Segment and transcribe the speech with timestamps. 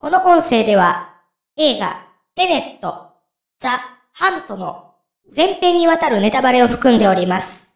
[0.00, 1.12] この音声では
[1.56, 2.00] 映画
[2.36, 3.14] テネット、
[3.58, 3.80] ザ・
[4.12, 4.94] ハントの
[5.34, 7.72] 前編にわたるネタバレを含んでおります。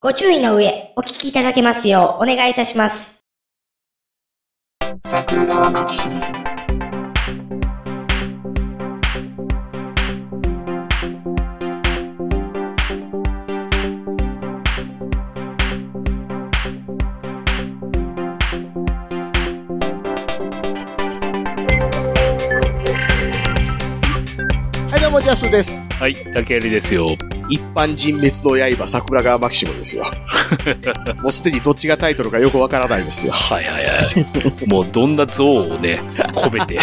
[0.00, 3.22] ご注意の上、お聞きいただけますようお願いいたします。
[5.04, 6.49] 桜川マキシム
[25.10, 25.88] どうも、ジャスです。
[25.94, 27.04] はい、竹槍ですよ。
[27.48, 30.04] 一般人滅の刃、桜川マキシムですよ。
[31.20, 33.32] もうすでにどっちがタイトルかよくわからないですよ。
[33.32, 34.68] はいはいはい。
[34.68, 36.78] もうどんな像をね、込めて。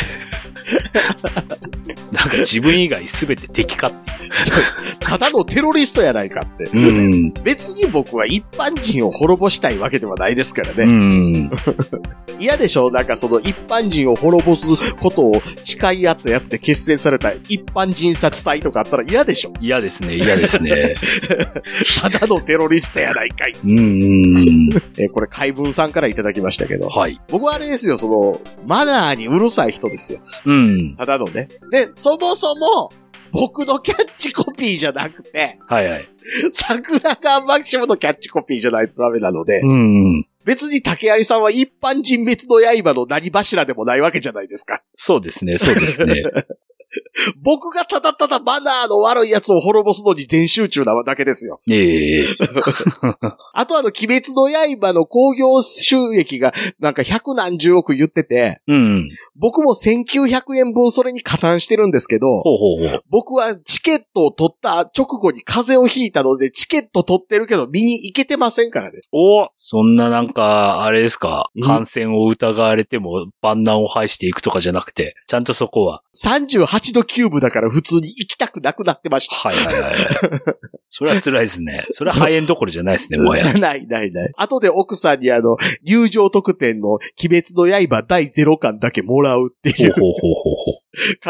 [2.11, 3.97] なんか自分以外すべて敵かって
[4.99, 6.77] ただのテロリストやないかって。
[6.77, 7.33] いう。
[7.43, 10.83] 別に僕は一般人を滅ぼしたいわけではないですからうね。
[10.85, 11.49] ん。
[12.39, 12.91] 嫌でしょ？
[12.91, 14.67] なんかその一般人を滅ぼす
[14.99, 19.53] ことを誓い合ったやつで結成された一般人殺隊とかあったら嫌でしょ？
[19.61, 20.95] 嫌ですね、嫌ですね。
[22.01, 23.53] ただのテロリストやないかい。
[23.63, 24.37] うんうん。
[24.99, 26.89] えーこれ海文さんからいただきましたけど。
[26.89, 27.19] はい。
[27.29, 30.19] 僕はあれですよ、その、マナーにうるさい人ですよ。
[30.45, 30.56] うん。
[30.97, 31.47] ただのね。
[31.71, 32.91] で、そもそも、
[33.31, 36.09] 僕のキャッチコピーじゃなくて、はいはい。
[36.51, 40.27] 桜川マキシムのキャッチコピーじゃないとダメなので、うん。
[40.45, 44.81] 別に竹槍さんは一般人滅の刃の何柱でもないわけじゃないですか。
[44.95, 46.23] そうですね、そうですね。
[47.43, 51.59] 僕がただただマナーの悪い奴を滅ぼすのに全集中なだけですよ。
[51.71, 52.25] ええ
[53.53, 59.09] あとあの、鬼滅の刃の興行収益がなんか百何十億言ってて、うん。
[59.35, 63.03] 僕も1900円分それに加担してるんですけど、ほうほうほう。
[63.09, 68.99] 僕はチケットを取った直後に風邪をひいたので、チケット取ってるけど見に行けてませんからね。
[69.11, 71.49] おそんななんか、あれですか？
[71.55, 79.35] うん、感染を疑われても万難を排していくとかじゃなくて、ちゃんとそこは、38度キューブだから普通に行きたくなくなってました。
[79.35, 79.95] はいはいはいはい。
[80.89, 81.85] それは辛いですね。
[81.91, 83.53] それは肺炎どころじゃないですね、もはや。
[83.53, 84.31] ないないない。
[84.37, 87.01] 後で奥さんにあの、入場特典の鬼
[87.41, 90.71] 滅の刃第0巻だけもらうっていうほうほうほうほうほ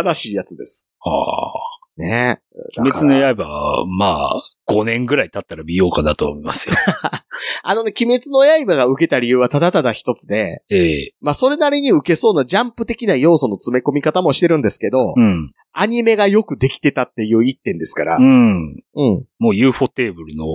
[0.04, 0.08] う。
[0.08, 0.88] 悲しいやつです。
[1.02, 1.78] ああ。
[1.98, 2.42] ね
[2.79, 6.75] 鬼滅の刃は、まあ、5年ぐらい経ったら見ようかなと思いますよ。
[7.63, 15.53] あのね、鬼滅の刃が受けた理由はただただ一つで、ええまあそれなりに受けそうなジャンプ的な要素の詰め込み方もしてるんですけど、うん。
[15.79, 18.84] アニメがよくできてたっていう一点ですからう、ん。
[18.95, 19.25] うん。
[19.38, 20.45] もう UFO テーブルの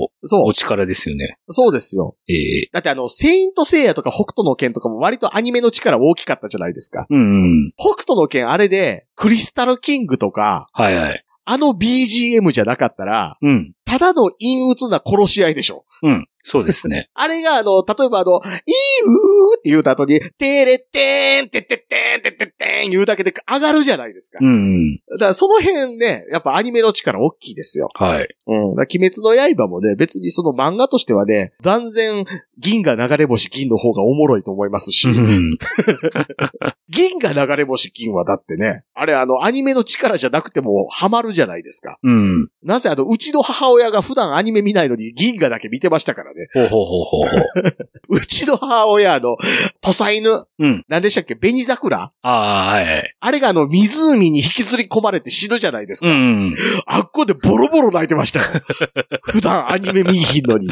[0.45, 1.37] お、力ですよね。
[1.49, 2.17] そうですよ。
[2.29, 2.33] え
[2.65, 7.07] えだってあの、セイントセイヤとか北斗の剣とかも割とアニメの力大きかったじゃないですか。
[7.09, 7.73] うんうん。
[7.77, 11.23] 北斗の剣あれで、クリスタルキングとか、はいはい。
[11.45, 13.75] あの BGM じゃなかったら、うん。
[13.85, 15.85] ただの陰鬱な殺し合いでしょ。
[16.03, 16.29] うん。
[16.45, 17.11] そうですね。
[17.15, 24.39] あれがあの、例えばあの、イーウーって言うた後に、テレッテーン、テッテッテーン、テッテッテーン言うだけで上がるじゃないですか。
[24.41, 24.97] うんうん。
[25.11, 27.91] だからその辺ね、やっぱアニメの力大きいですよ。
[27.95, 28.29] はい。
[28.47, 28.75] うん。
[28.75, 32.25] だ鬼滅の刃もね、別にその漫画としてはね、断然
[32.59, 35.51] 銀河流れ星銀の方がおもろいと思いますし、うん。
[36.89, 41.99] 銀河流れ星銀はだってね、あれあのアニメの力じゃなくてもハマるじゃないですか。
[42.03, 42.49] うん。
[42.63, 46.49] なぜあの、うちの母親が普段アニメ見ないのに銀河だけ見てましたからね。
[46.53, 47.37] ほうほうほうほうほ
[47.69, 47.75] う。
[48.17, 49.37] うちの母親あの、
[49.81, 50.85] 土佐犬、うん。
[50.89, 51.35] 何でしたっけ？
[51.35, 53.15] 紅桜ああ、はいはい。
[53.19, 56.09] あれがあの、湖に引きずり込まれて死ぬじゃないですか。
[56.09, 56.55] うん。
[56.87, 58.45] あっこでボロボロ泣いてましたよ。
[59.23, 60.69] 普段アニメ見いひんのに。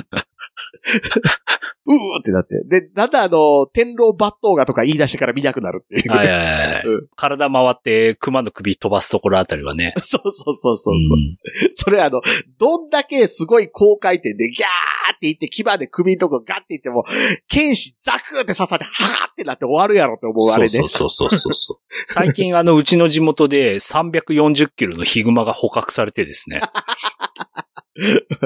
[1.87, 2.63] うーってなって。
[2.65, 6.11] で、だんだんあの、天狼抜刀画とか言い出してから見なくなるっていう。
[6.11, 7.09] はいはいはいうん。
[7.17, 9.95] 体回って熊の首飛ばすところあたりはね。
[10.03, 11.37] そうそうそうそうそう、ん
[11.75, 12.21] それあの、
[12.59, 17.05] どんだけすごい高回転でギャーって言って牙で首のとこガッて言っても、
[17.49, 20.69] 剣士ザクーって刺さってはーってなって終わるやろって思うあれね。
[20.69, 21.79] そうそうそうそうそう。
[22.07, 26.61] 最近あの、うちの地元で340キロのヒグマが捕獲されてですね。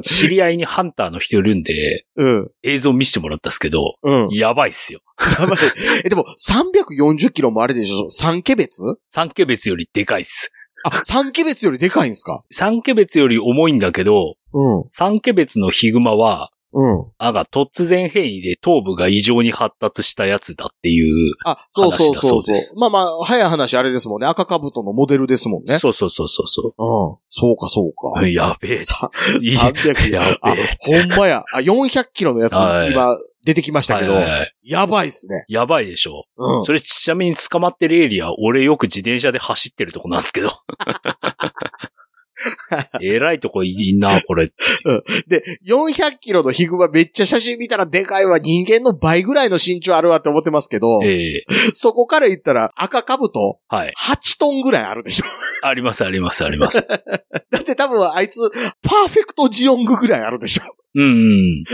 [0.03, 2.51] 知り合いにハンターの人いるんで、うん。
[2.63, 4.29] 映像見せてもらったんですけど、うん。
[4.31, 5.01] やばいっすよ。
[5.39, 5.59] やばい。
[6.05, 8.09] え、でも、340キロもあれでしょ？
[8.11, 10.53] 三ケベツ三ケベツよりでかいっす。
[10.85, 12.43] あ、三ケベツよりでかいんすか？
[12.51, 14.85] 三ケベツより重いんだけど、うん。
[14.89, 17.13] 三ケベツのヒグマは、うん。
[17.19, 21.35] あが突然変異で頭部が異常に発達したやつだっていう。
[21.45, 22.81] あ、そうそう話だそそううですそう。
[22.81, 24.27] まあまあ、早い話あれですもんね。
[24.27, 25.79] 赤かぶとのモデルですもんね。
[25.79, 27.17] そうそうそうそうそうん。
[27.29, 28.21] そうか、そうか。
[28.21, 28.29] う。
[28.29, 28.83] やべえ。
[28.83, 29.11] さ
[29.41, 31.45] いい300あやべえ。、ほんまや。
[31.53, 35.45] あ、400キロのやつ、はい今、出てきましたけど、はいはいはいやばいっすね。
[35.49, 36.25] やばいでしょ。
[36.37, 36.63] うん。
[36.63, 40.51] それちなみに捕まってるエリア、俺よく自転車で走ってるとこなんですけど。
[43.03, 44.53] えらいとこいいな、これ。
[45.29, 51.45] で、400キロのヒグマめっちゃ写真見たらでかいわ、人間の倍ぐらいの身長あるわって思ってますけど、ええ
[51.75, 53.93] そこから言ったら赤カブトはい。
[53.99, 55.25] 8トンぐらいあるでしょ。
[55.63, 56.83] あります、あります、あります。
[56.87, 58.39] だって多分あいつ、
[58.83, 60.63] パーフェクトジオングぐらいあるでしょ。
[60.97, 61.65] うんうん。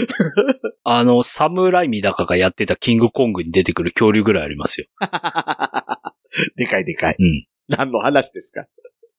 [0.83, 4.87] あの、サムライミダカがやってたキングコングに出てくる恐竜ぐらいありますよ。
[6.57, 7.17] でかいでかい。
[7.19, 7.47] うん。
[7.69, 8.65] 何の話ですか？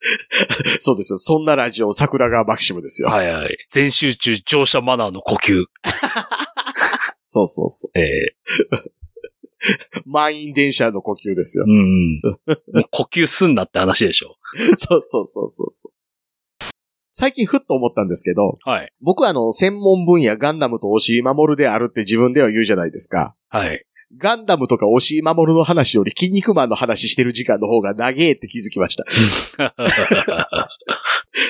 [0.79, 1.17] そうですよ。
[1.17, 3.09] そんなラジオ、桜川マキシムですよ。
[3.09, 3.57] はいはい。
[3.69, 5.65] 全集中乗車マナーの呼吸。
[7.25, 8.35] そうそうそええ
[8.71, 10.03] う。
[10.05, 11.71] 満員電車の呼吸ですよう。
[11.71, 12.21] ん
[12.89, 14.35] 呼吸すんなって話でしょ。
[14.77, 15.91] そうそうそうそうそう。
[17.13, 18.91] 最近ふっと思ったんですけど、はい。
[19.01, 23.33] 僕はあの、専門分野ガンダムと押井守であるって自分では言うじゃないですか。
[23.49, 23.85] はい。
[24.17, 29.05] ガンダムとか押井守の話より筋肉マンの話してる時間の方が長えって気づきました。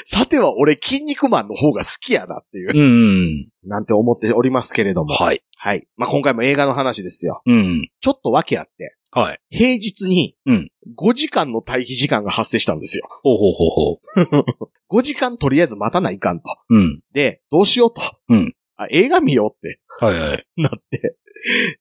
[0.06, 3.70] さては俺筋肉マンの方が好きやなっていうう、んうん。
[3.70, 5.14] なんて思っておりますけれども。
[5.14, 5.44] はい。
[5.58, 5.88] はい。
[5.98, 7.42] まあ、今回も映画の話ですよ。
[7.46, 7.90] うん。
[8.00, 9.40] ちょっと訳あって、はい。
[9.50, 13.08] 平日にうん、5時間の待機時間が発生したんですよ。
[13.24, 14.70] ほうほうほうほう。
[14.98, 16.46] 5時間とりあえず待たないかんと。
[16.70, 17.02] うん。
[17.14, 18.02] で、どうしようと。
[18.30, 20.48] うんあ映画見ようってはいはい。
[20.58, 21.16] なって、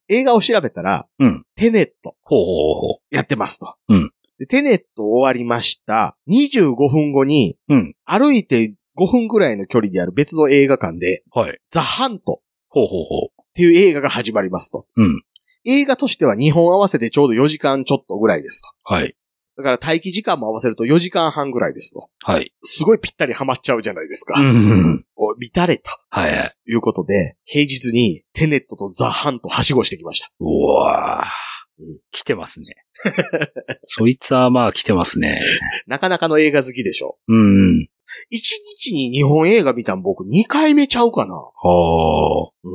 [0.09, 3.75] 映画を調べたら、うんテネットほうほうほうやってますと。
[3.89, 6.17] うんでテネット終わりました。
[6.29, 11.23] 25分後に、うん歩いて5分ぐらいの距離である別の映画館で。
[11.31, 11.61] はい。
[11.71, 14.87] ザ・ハントほうほうほっていう映画が始まりますと。
[14.97, 15.03] う。
[15.03, 15.23] うん。
[15.67, 18.69] 映画としては2本合わせてちょうど4時間ちょっとぐらいですと。
[18.85, 19.15] はい。
[19.61, 22.09] だから待機時間も合わせると4時間半ぐらいですと。
[22.21, 22.53] はい。
[22.63, 24.41] すごいぴったりハマっちゃうじゃないですか。
[24.41, 25.05] うんうん。
[25.53, 26.57] たれとはいはい。
[26.67, 30.31] いうことで、平日にテネットとザ・ハントはしごしてきました。
[30.41, 31.99] うわぁうん。
[32.11, 32.67] 来てますね。
[33.83, 35.41] そいつはまあ来てますね。
[35.87, 37.19] なかなかの映画好きでしょ。
[37.29, 37.89] うん。
[38.31, 41.35] 一日に日本映画見たん僕2回目ちゃうかな。
[41.35, 42.69] はう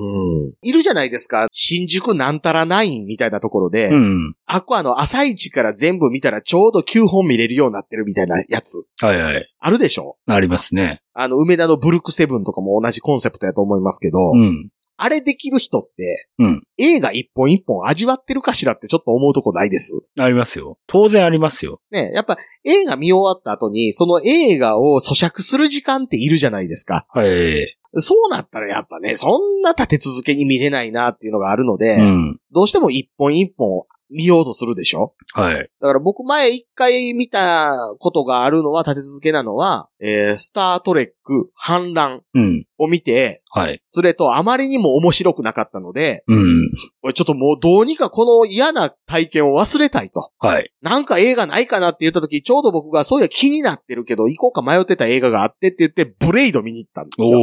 [0.49, 0.53] ん。
[0.61, 1.47] いるじゃないですか。
[1.51, 3.89] 新宿なんたらナインみたいなところで、あ。
[3.89, 4.35] うん。
[4.45, 8.83] あっこあの、朝一から全部見たらちょうど9本見れるようになってるみたいなやつ。
[9.01, 9.47] はいはい。
[9.59, 10.17] あるでしょ？
[10.27, 11.01] ありますね。
[11.13, 14.69] あの、梅田のブルックセブンとかも同じコンセプトやと思いますけど、うん。
[14.97, 19.94] あれできる人って、うん映画一本一本味わってるかしらってちょっと思うとこないです？
[20.19, 20.77] ありますよ。
[20.88, 21.81] 当然ありますよ。
[21.92, 27.06] ね、やっぱ映画見終わった後に、その映画を咀嚼する時間っているじゃないですか。
[27.09, 27.77] はい。
[27.97, 32.39] そうなったらやっぱね、そんな立て続けに見れないなっていうのがあるので、うん。
[32.51, 35.13] どうしても一本一本見ようとするでしょ？
[35.33, 35.69] はい。
[35.80, 42.66] だから僕前一回見たことがあるのは、立て続けなのは、えー、スタートレック反乱うん。
[42.77, 43.81] を見て、はい。
[43.92, 46.72] それとあまりにも面白くなかったので、うん。
[47.13, 50.31] ちょっともうどうにかこの嫌な体験を忘れたいと。
[50.39, 50.72] はい。
[50.81, 57.39] なんか映画ないかなって言った時、ちょうど僕がそういや気になってるけど、行こうか迷ってた映画があってって言って、ブレイド見に行ったんですよ。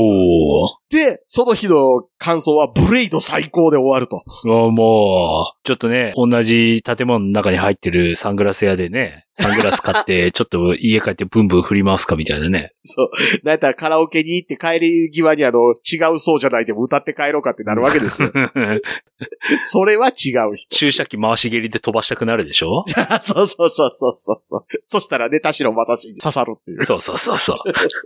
[0.91, 4.23] で、その日の感想は、ブレイド最高で終わると。
[4.27, 12.73] あもう、ちょっとね、同じ建物の中に入ってるサングラス屋でね、サングラス買って、 ちょっと家帰ってブンブン振り回すかみたいなね。
[12.85, 13.09] そう。
[13.43, 18.31] なんやっカラオケに行って帰り際にあの、違うそうじゃないでも歌って帰ろうかってなるわけですよ。
[19.71, 20.75] それは違う人。
[20.77, 22.85] 注射器回し蹴りで飛ばしたくなるでしょ？
[23.23, 24.65] そうそうそうそうそうそう。
[24.85, 26.85] そしたらね、田代正史に刺さるっていう。
[26.85, 27.57] そうそうそうそう。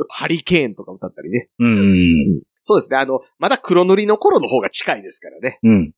[0.09, 1.49] ハリケーンとか歌ったりね。
[1.59, 2.43] うん。
[2.69, 2.97] そうですね。
[2.97, 5.61] あの、まだ黒塗りの頃の方が近いですからね。
[5.63, 5.93] うん。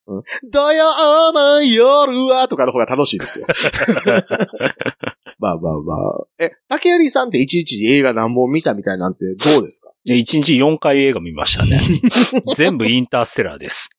[0.51, 3.47] 土曜の夜はとかの方が楽しいですよ。
[5.39, 6.27] まあまあまあ。
[6.39, 9.93] え、竹槍さんって一日に映画何本見たみたいなんてどうですか？
[10.05, 11.81] で、1日4回映画見ましたね。
[12.57, 13.91] 全部インターステラーです。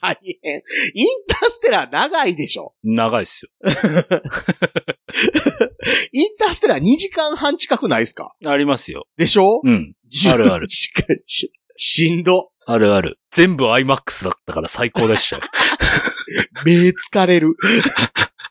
[0.00, 0.62] 大変。
[0.94, 2.74] インターステラー長いでしょ？
[2.82, 3.50] 長いですよ。
[6.12, 8.34] インターステラー2時間半近くないですか？
[8.46, 9.06] ありますよ。
[9.16, 9.60] でしょ？
[9.62, 9.94] うん。
[10.32, 12.50] あるある10時間ししんど。
[12.66, 13.18] あるある。
[13.30, 15.42] 全部 IMAX だったから最高でしたよ。
[16.64, 17.56] 目疲れる。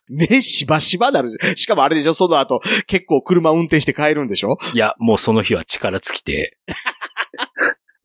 [0.10, 1.30] 目しばしばなる。
[1.56, 2.14] しかもあれでしょ？
[2.14, 4.58] その後、結構車運転して帰るんでしょ？
[4.74, 6.58] いや、もうその日は力尽きて、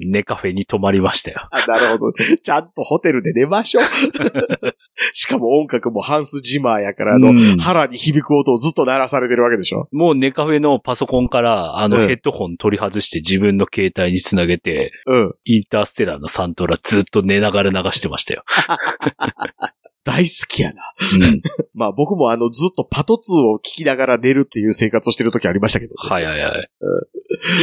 [0.00, 1.48] ネカフェに泊まりましたよ。
[1.50, 2.12] あ、なるほど。
[2.12, 3.84] ちゃんとホテルで寝ましょう。
[5.14, 9.88] しかも音楽もハンスジマーやから、あの、うん腹に響く音をずっと鳴らされてるわけでしょ？
[9.92, 15.32] もうネカフェのパソコンから、あのうんヘッドホン取り外して自分の携帯につなげて、うん。
[15.44, 18.44] インターステラーのサントラずっと寝ながら流してましたよ。
[20.04, 20.82] 大好きやな。
[21.16, 21.42] うん。
[21.74, 26.68] まあ僕もあの、ずっとパト2を聞きながら寝るっていう生活をしてる時ありましたけど、はいはいはい。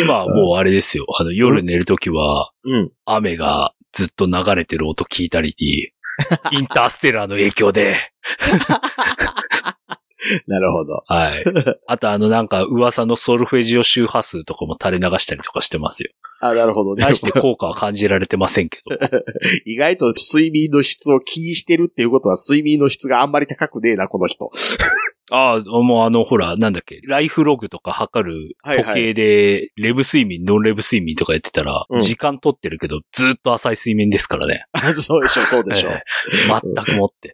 [0.03, 1.05] 今はもうあれですよ。
[1.17, 2.91] あの、夜寝るときは、うん。
[3.05, 5.55] 雨がずっと流れてる音聞いたり、
[6.51, 7.95] インターステラーの影響で、
[10.48, 11.03] なるほど。
[11.07, 11.43] はい。
[11.88, 16.12] あとあのなんか噂のソルフェジオ周波数とかも垂れ流したりとかしてますよ。
[16.41, 17.03] あ、なるほどね。
[17.03, 18.95] 大して効果は感じられてませんけど。
[19.65, 24.50] 意外と睡眠の質を気にしてるっていうことは睡眠の質があんまり高くねえな、この人。
[25.33, 34.65] ああ、もうあの、ほら、なんだっけ、ライフログとか測る時計で、レブ睡眠、ノンレブ睡眠とかやってたら、うん時間取ってるけど、ずっと浅い睡眠ですからね。
[34.74, 35.91] あ そうでしょ、そうでしょ。
[35.91, 37.33] ええ全くもって。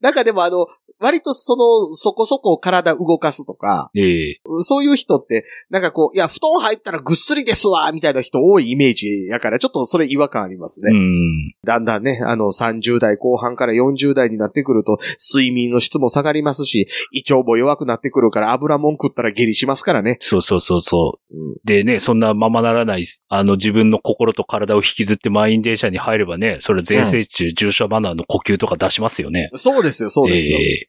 [0.00, 0.66] なんかでもあの、
[1.00, 10.90] 割とその、そこそこ体動かすとか、ええそういう人って、なんかこう、いや、布団入ったらぐっすりですわみたいな人多いイメージやから、ちょっとそれ違和感ありますね。
[10.90, 11.54] うん。
[11.64, 14.98] だんだんね、あの、30代後半から40代になってくると、
[15.34, 20.16] 睡眠の質も下がりますし、胃腸も弱くなってくるから、油もん食ったら下痢しますからね。
[20.20, 21.36] そうそうそうそう。
[21.36, 29.48] うんでね、そんなままならない、あの自分の心と体を引きずって満員電車に入ればね、それ全盛中、重症マナーの呼吸とか出しますよね。
[29.54, 30.58] そうですよ、そうですよ。
[30.58, 30.86] え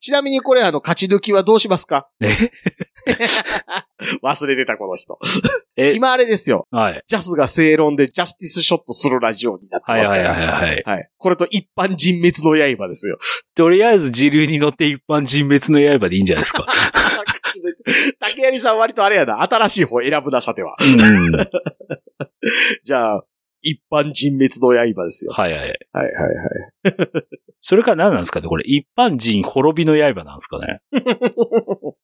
[0.00, 2.08] ちなみにこれ、あの、勝ち抜きはどうしますか？
[2.20, 2.28] え？
[4.22, 5.18] 忘れてた、この人。
[5.76, 6.66] え今あれですよ。
[6.70, 7.02] はい。
[7.06, 10.30] ジャスが正論でジャスティスショットするラジオになってはいはいますから。
[10.32, 10.82] はいはい。
[10.84, 11.08] はい。
[11.16, 13.18] これと一般人滅の刃ですよ。
[13.54, 16.66] とりあえず自流に乗って一般人滅の刃でいいんじゃないですか。
[18.20, 20.76] 竹槍さん割とあれやな、新しい方選ぶな、さては。
[20.80, 21.32] うん。
[22.84, 23.24] じゃあ、
[23.62, 25.32] 一般人滅の刃ですよ。
[25.34, 25.60] はいはい。
[25.60, 27.24] はいはいはい。
[27.60, 28.46] それから何なんですかね？
[28.48, 30.80] これ、一般人滅びの刃なんですかね？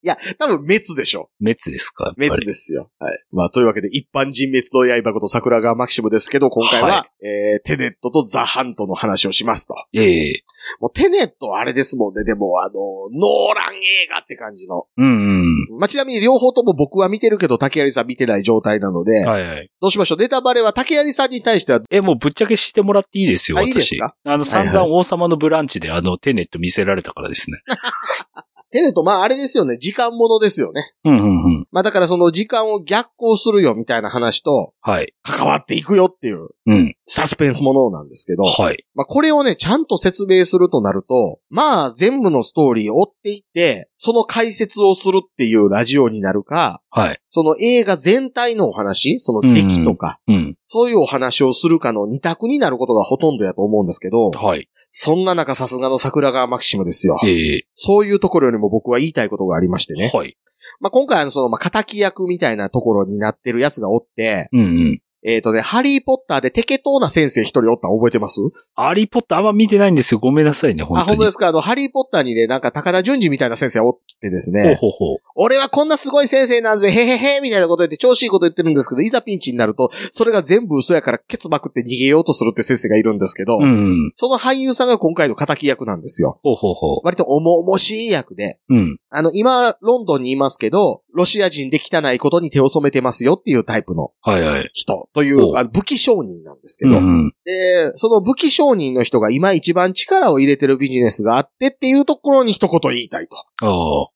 [0.02, 1.30] いや、多分滅でしょ。
[1.40, 2.12] 滅ですか？
[2.18, 2.90] 滅ですよ。
[2.98, 3.18] はい。
[3.30, 9.74] まあ、というわけで、一般人滅の刃こと桜川マキシムですけど、今回は、はえー、テネットとザ・ハントの話をしますと。
[9.94, 10.42] ええ
[10.80, 12.24] もうテネットはあれですもんね。
[12.24, 13.80] でも、あの、ノーラン映
[14.10, 14.86] 画って感じの。
[14.96, 15.78] うんうん。
[15.78, 19.70] まあ、ちなみに両方とも僕は見てるけど、竹槍さん見てない状態なので、はいはい。
[19.82, 20.18] どうしましょう？
[20.18, 23.60] ネタバレは竹槍さんに対しては、え、もうぶっちゃけしてもらっていいですよ、私。
[23.60, 24.14] あいいですか？
[24.24, 27.58] あの、散々王様のブランチであの、テネット見せられたからですね。
[28.74, 29.78] テネット、まああれですよね。
[29.78, 30.94] 時間ものですよね。
[31.04, 31.68] うんうんうん。
[31.70, 35.14] まあだからその時間を逆行するよみたいな話と、はい。
[35.22, 36.96] 関わっていくよっていううん。
[37.06, 38.84] サスペンスものなんですけど、はい。
[38.96, 47.20] まあこれをね、ちゃんと説明するとなると、まあ全部のストーリーを追っていって、その解説をするっていうラジオになるか、はい。
[47.30, 50.56] その映画全体のお話、その出来とか、うん。
[50.66, 54.68] そういうお話をするかの二択になることがほとんどやと思うんですけど、はい。
[54.96, 57.18] そんな中さすがの桜川マキシムですよ。
[57.26, 60.12] ええそういうところよりも僕は言いたいことがありましてね。
[60.14, 60.38] はい。
[60.78, 65.02] まあ、今回あのその、まあ、仇役みたいなところになってるやつがおって、うんうん。
[65.26, 68.40] えっ、とね、ハリーポッターでテケトーな先生一人おったの覚えてます？
[68.74, 70.20] ハリーポッターあんま見てないんですよ。
[70.20, 71.08] ごめんなさいね、本当あ、に。
[71.08, 71.48] 本当ですか？
[71.48, 75.18] あの、ハリーポッターにね、なんか高田純次みたいな先生おってですほうね、ほうほう。
[75.36, 83.66] 俺はこんなすごい先生なんぜ、へへへ、みたいなこと言って調子いいこと言ってるんですけど、いざピンチになると、それが全部嘘やからケツまくって逃げようとするって先生がいるんですけど、うんう
[84.08, 84.12] ん。
[84.16, 86.38] その俳優さんが今回の仇役なんですよ。
[86.42, 88.74] ほうほうほ割と重々しい役で、う。
[88.74, 88.98] うん。
[89.08, 94.70] あの、今、ロンドンにいますけど、ロシア人で汚いことに手を染めてますよっていうタイプのはいはい。
[94.72, 97.34] 人という、あの武器商人なんですけど、うんうん。
[97.44, 104.10] で、その武器商人の人が今一番力を入れてるビジネスがあってっていうところに一言言いたいと。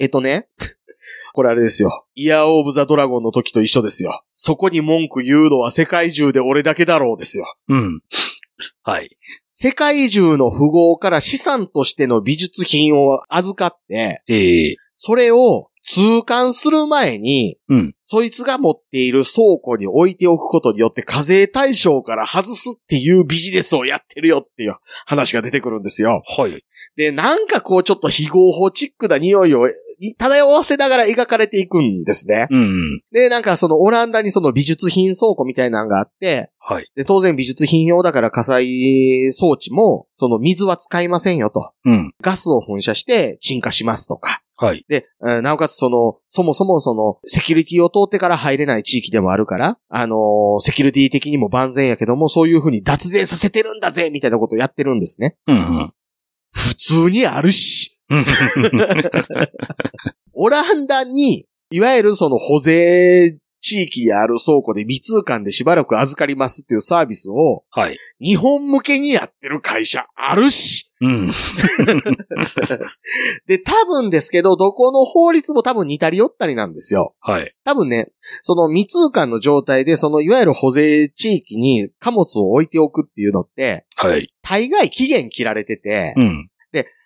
[0.00, 0.48] えっとね、
[1.34, 2.06] これあれですよ。
[2.14, 4.22] イヤーオブザドラゴンの時と一緒ですよ。
[4.32, 7.52] そこに文句言うのは世界中で俺だけだろうですよ。
[7.68, 8.00] うん。
[8.84, 9.16] はい。
[9.50, 17.94] 世界中の富豪から資産としての美術品を預かって、ええそれを通関する前に、うん。
[18.04, 24.76] そいつが持っている倉庫に置いておくことによって課税対象から外すっていうビジネスをやってるよっていう
[25.06, 26.22] 話が出てくるんですよ。
[26.36, 26.64] はい。
[26.96, 29.68] で、なんかこうちょっと非合法チックな匂いを
[30.18, 32.46] 漂わせながら描かれていくんですね。
[32.50, 33.00] うんうん。
[33.12, 36.90] で、なんかそのオランダにその美術品倉庫みたいなのがあって、はい。
[36.94, 41.72] で、当然美術品用だから火災装置も、その水は使いませんよと。
[41.84, 42.14] うん。
[42.22, 44.40] ガスを噴射して鎮火しますとか。
[44.56, 44.84] はい。
[44.88, 55.36] で、えーなおかつその、そもそもその、セキュリティを通ってから入れない地域でもあるから、あのーセキュリティ的にも万全やけども、そういうふうに脱税させてるんだぜみたいなことをやってるんですね。
[55.46, 55.92] うん
[56.52, 58.00] 普通にあるし。
[58.08, 58.24] うん。
[60.34, 67.96] オランダに、いわゆるその保税地域にある倉庫で未通関でしばらく預かりますっていうサービスを、はい。
[68.20, 70.92] 日本向けにやってる会社あるし。
[71.00, 71.30] うん。
[73.48, 77.14] で、多分ですけど、どこの法律も多分似たり寄ったりなんですよ。
[77.20, 77.54] はい。
[77.64, 84.30] 多分ね、その未通関の状態で、そのいわゆる保税地域に貨物を置いておくっていうのって、はい。
[84.42, 86.50] 大概期限切られてて、うん。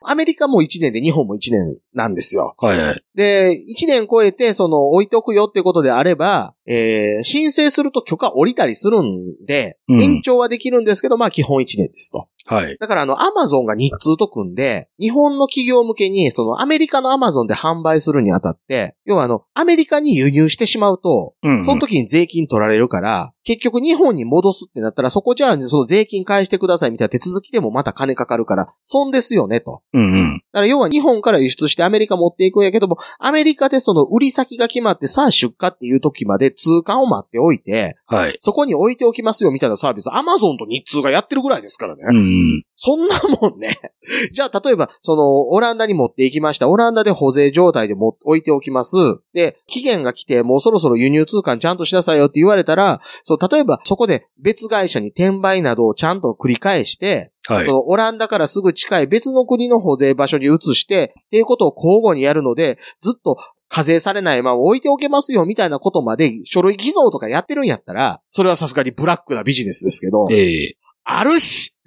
[0.03, 2.55] アメリカも1年で日本も1年なんですよ。
[2.59, 3.05] はいはい。
[3.15, 12.29] で、1年超えて、その、置いておくよっていうことであれば、えー、申請すると許可降りたりするんで、うん延長はできるんですけど、まあ基本1年ですと。
[12.49, 12.77] はい。
[12.79, 21.65] だからあの、アマゾンが日通と組んで、日本の企業向けに、そのアメリカのアマゾンで販売するにあたって、要はあの、アメリカに輸入してしまうと、うん。
[21.65, 29.83] その時に税金取られるから、結局日本に戻すってなったら、そこじゃあその税金返してくださいみたいな手続きでもまた金かかるから、損ですよねと。
[29.95, 30.43] うんうん。
[30.53, 38.37] だから要は日本から輸出してアメリカ持っていくんやけども、アメリカでその売り先が決まってさあ出荷っていう時まで通関を待っておいて、はい。
[38.41, 42.03] そこに置いておきますよみたいなサービス、アマゾンと日通がやってるぐらいですからね。
[42.09, 42.65] うんうん。
[42.75, 43.79] そんなもんね。
[44.33, 46.69] じゃあ、例えば、その、オランダに持っていきました。
[46.69, 48.97] オランダで保税状態でも置いておきます。
[49.35, 57.73] で、期限が来て、もうそろそろ輸入通関ちゃんとしなさいよって言われたら、そう、例えば、そこで別会社に転売などをちゃんと繰り返して、はいそ。
[57.73, 63.37] の、オランダからすぐ近い別の国の保税場所に移して、っていうことを交互にやるので、ずっと
[63.69, 70.77] 課税されないまま置いておけますよ、みたいなことまで書類偽造とかやってるんやったら、それはさすがにブラックなビジネスですけど、ええ
[71.11, 71.75] あるし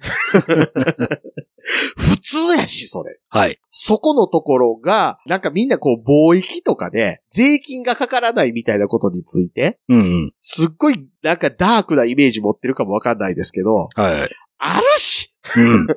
[1.96, 3.20] 普通やし、それ。
[3.28, 3.60] はい。
[3.70, 10.32] そこのところが、なんかみんなこう貿易とかで税金がかからないみたいなことについて、うんうん。
[10.40, 14.30] すっごいなんかダークなイメージ持ってるかもわかんないですけど、はい。
[14.58, 15.86] あるしうん。
[15.86, 15.88] い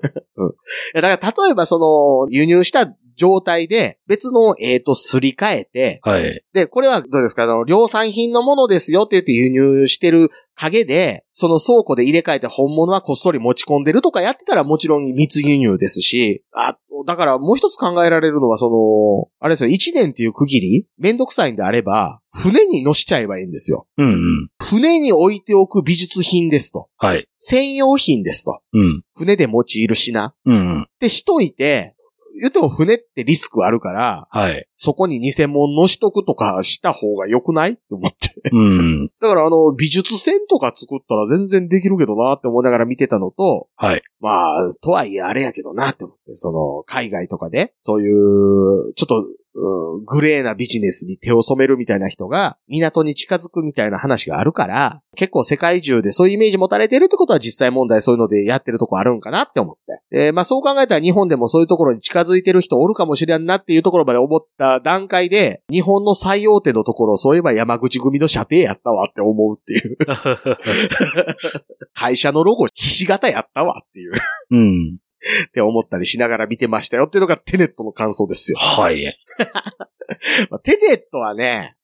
[0.93, 6.43] やだから例えばその輸入した状態で別の、えーと、すり替えて、はい。
[6.53, 7.43] で、これはどうですか？
[7.43, 20.87] あの、量産品のものですよって言って輸入してる陰で、その倉庫で入れ替えて本物はこっそり持ち込んでるとかやってたらもちろん密輸入ですし、あだからもう一つ考えられるのはその、あれですよ、1年っていう区切り？
[20.97, 23.87] めんどくさいんであれば、船に乗しちゃえばいいんですよ。
[23.97, 24.49] うんうん。
[24.61, 26.89] 船に置いておく美術品ですと。
[26.97, 27.27] はい。
[27.37, 28.61] 専用品ですと。
[28.73, 29.03] うん。
[29.17, 30.33] 船で用いる品。
[30.45, 30.81] うんうん。
[30.83, 31.94] ってしといて、
[32.39, 34.67] 言っても船ってリスクあるから、はい。
[34.75, 37.71] そこに偽物乗しとくとかした方が良くない？
[37.73, 38.33] って思って。
[38.51, 39.07] うん。
[39.21, 44.01] だからあの、美術船とか作ったら全然できるけどなって思いながら見てたのと、はい。
[44.19, 59.75] まあ、とはいえあれやけどなって思って、その、海外とかで、そういう、ちょっと、うんグレーなビジネスに手を染めるみたいな人が港に近づくみたいな話があるから、結構世界中でそういうイメージ持たれてるってことは実際問題そういうのでやってるとこあるんかなって思っ
[60.11, 60.17] て。
[60.25, 69.97] で、まあそう考えたら日本でもそういうところに近づいてる人おるかもしれんなっていうところまで思った段階で、日本の最大手のところ、そういえば山口組の射程やったわって思うっていう。
[71.95, 74.11] 会社のロゴひし形やったわっていう。
[74.51, 74.97] うん。
[75.47, 78.57] って思ったりしながら見てましたよっていうのがテネットの感想ですよ。
[78.57, 79.17] はい。
[80.49, 81.75] まあテネットはね、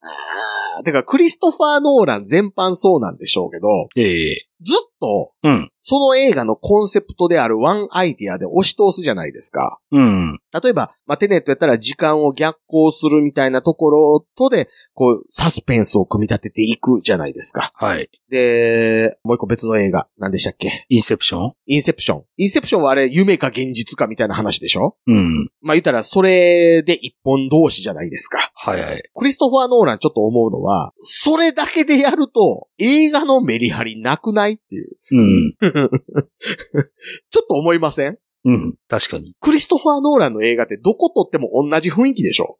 [0.84, 5.72] てかクリストファー・ノーラン全般そうなんでしょうけど、ええずっとうん。
[5.82, 9.80] その映画のコンセプトであるワンアイディアで押し通すじゃないですか。
[9.92, 10.40] うん。
[10.64, 17.72] 例えば、まあ、テネットやったら時間を逆行するみたいなところとで、こう、サスペンスを組み立てていくじゃないですか。
[17.76, 18.10] はい。
[18.30, 20.86] で、もう一個別の映画、何でしたっけ？
[20.90, 21.54] インセプション？
[21.66, 22.24] インセプション。
[22.38, 24.98] インセプションはあれ、夢か現実かみたいな話でしょ？
[25.08, 25.50] うん。
[25.62, 28.52] まあ、言ったら、それで一本通しじゃないですか。
[28.54, 29.04] はいはい。
[29.16, 34.98] クリストファー・ノーランちょっと思うのは、それだけでやると、映画のメリハリなくないっていう。
[35.12, 35.56] うん。
[35.60, 38.18] ちょっと思いません？
[38.44, 38.76] うん。
[38.88, 39.36] 確かに。
[39.40, 42.58] クリストファー・ノーランの映画ってどこ撮っても同じ雰囲気でしょ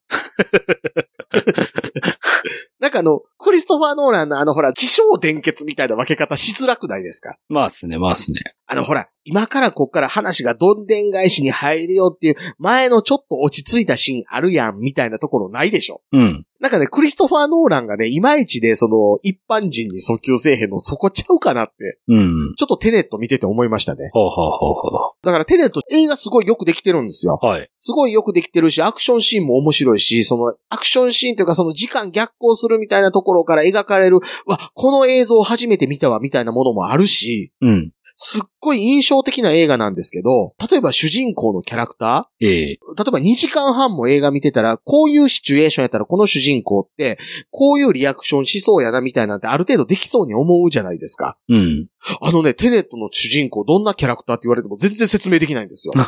[2.80, 7.38] なんかあの、クリストファー・ノーランのあのほら、気象伝結みたいな分け方しづらくないですか？
[7.48, 8.42] まあっすね、まあっすね。
[8.68, 16.02] あのほら、今からこっから話がどんでん返しに入るよっていう前のちょっと落ち着いたシーンあるやんみたいなところないでしょ？
[16.12, 16.46] うん。
[16.62, 22.54] なんかね、クリストファー・ノーランがね、いまいちでその一般人に訴求せえへんのそこちゃうかなって、うん。
[22.56, 24.12] ちょっとテネット見てて思いましたね。
[24.14, 27.40] ほうほうほうほだからテネット映画すごいよくできてるんですよ。
[27.42, 27.46] う。
[27.46, 27.70] はい。
[27.80, 37.92] すごいよくできてるし、アクションシーンも面白いし、その、アクションシーンというかその時間逆行するみたいなところから描かれる、わ、この映像を初めて見たわ、みたいなものもあるし、うん。
[38.16, 47.18] すっごい印象的な映画なんですけど、例えば主人公のキャラクタええー例えば2時間半も映画見てたら、こういうシチュエーションやったらこの主人公って、
[47.50, 51.38] こういうリアクションしそうやなみたいなんてある程度できそうに思うじゃないですか。
[51.50, 51.88] うん。
[52.22, 55.94] あのね、テネットの主人公どんなキャラクターって言われても全然説明できないんですよ。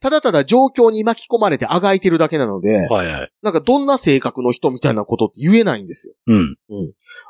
[0.00, 3.32] ただただ状況に巻き込まれてあがいてるだけなので、はいはい。
[3.42, 6.14] なんかどんな性格の人みたいなことって言えないんですよ。
[6.26, 6.56] うん。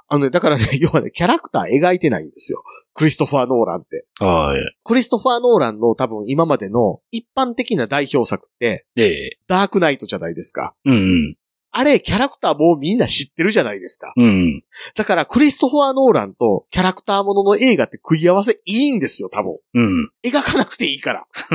[0.08, 2.62] あのね、だからね、 要はね、キャラクター描いてないんですよ。
[2.94, 4.06] クリストファー・ノーランって。
[4.20, 4.76] はい。
[4.84, 10.74] クリストファー・ノーランの多分今までの一般的な代表作って、ええダークナイトじゃないですか。
[10.84, 11.36] うんうん。
[11.76, 14.12] あれ、キャラクターもうみんな知ってるじゃないですか。
[14.16, 14.62] うん。
[14.96, 19.58] だだから、クリストファー・ノーランとキャラクターものの映画って食い合わせいいんですよ、多分。
[19.74, 20.10] うん。
[20.24, 21.26] 描かなくていいから。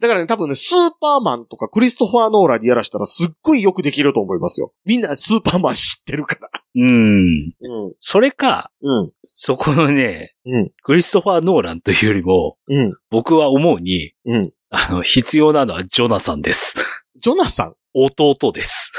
[0.00, 4.72] だからね、多分ね、スーパーマンとかクリストファー・ノーランにやらしたらすっごいよくできると思いますよ。
[4.84, 6.48] みんなスーパーマン知ってるから。
[6.76, 6.86] うん。
[6.86, 7.94] うん。
[7.98, 9.10] それか、うん。
[9.22, 10.70] そこのね、うん。
[10.84, 12.94] クリストファー・ノーランというよりも、うん。
[13.10, 14.52] 僕は思うに、うん。
[14.70, 16.76] あの、必要なのはジョナサンです。
[17.20, 17.74] ジョナサン？
[17.94, 18.92] 弟です。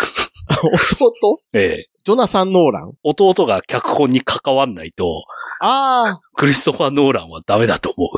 [0.99, 1.39] 弟？
[1.53, 1.89] ええ。
[2.03, 2.93] ジョナサン・ノーラン？
[3.03, 5.23] 弟が脚本に関わんないと、
[5.63, 8.09] あクリストファー・ノーランはダメだと思う。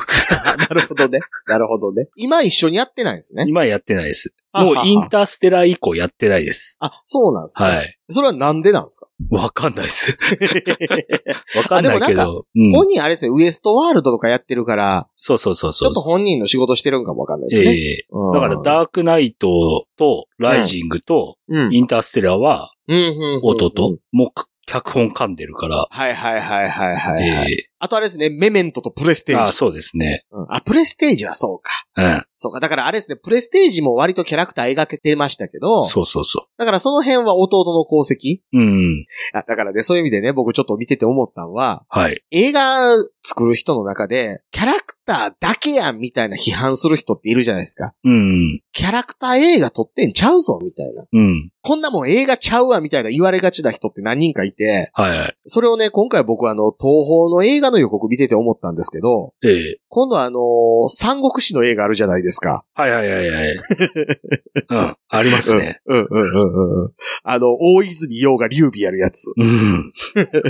[0.46, 1.20] あ、なるほどね。
[1.46, 2.08] なるほどね。
[2.16, 3.44] 今一緒にやってないんですね。
[3.46, 4.32] 今やってないです。
[4.54, 6.76] もうインターステラー以降やってないです。
[6.80, 7.68] あ、そうなんですね。
[7.68, 7.98] はい。
[8.08, 9.08] それはなんでなんですか？
[9.30, 10.16] わかんないです。
[11.56, 12.46] わかんないけあでもど。
[12.54, 15.88] うん本人あれですね、ウエストワールドとかやってるから、そうそうそうちそう。
[15.88, 17.72] ょっと本人の仕事してるんかもわかんないですえね。
[17.72, 21.74] えうんだから、ダークナイトとライジングとうん。
[21.74, 29.42] インターステラーはうんうんうんうん弟、もうか脚本噛んでるから、はいはいはいはいはい、えはいえあとあれですね、メメントとプレステージ。
[29.42, 30.24] ああ、そうですね。
[30.32, 31.70] うんあ、プレステージはそうか。
[31.96, 32.24] うん。
[32.38, 32.60] そうか。
[32.60, 38.58] だからあれですね、プレステージも割とキャラクター描けてましたけど、そうそうそだからその辺は弟の功績う。
[38.58, 39.06] うん。
[39.34, 42.22] あだからね、そういう意味でね、僕ちょっと見てて思ったのは、はい。
[42.30, 47.94] 映画作る人の中で、キャラクターだけやんみたいな批判する人っているじゃないですか。
[48.04, 48.60] うん。
[48.72, 51.04] キャラクター映画撮ってんちゃうぞみたいな。
[51.10, 51.50] うん。
[51.62, 55.36] こんなもん映画ちゃうわみたいな言われがちな人って何人かいて、はいはい。
[55.46, 62.64] それをね、今回僕はあの、東宝の映画の予告見てて思ったんですけど、ええ今度はあのー三国志の映画あるじゃないですか。
[62.74, 63.56] はいはいはいはい。
[64.68, 64.96] うん。
[65.08, 65.80] ありますね。
[65.86, 66.90] うん、うん、うん、うんうん。
[67.22, 69.32] あの、大泉洋が劉備やるやつ。
[69.36, 69.92] うん。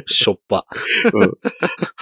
[0.06, 0.66] しょっぱ。
[1.12, 1.32] うん。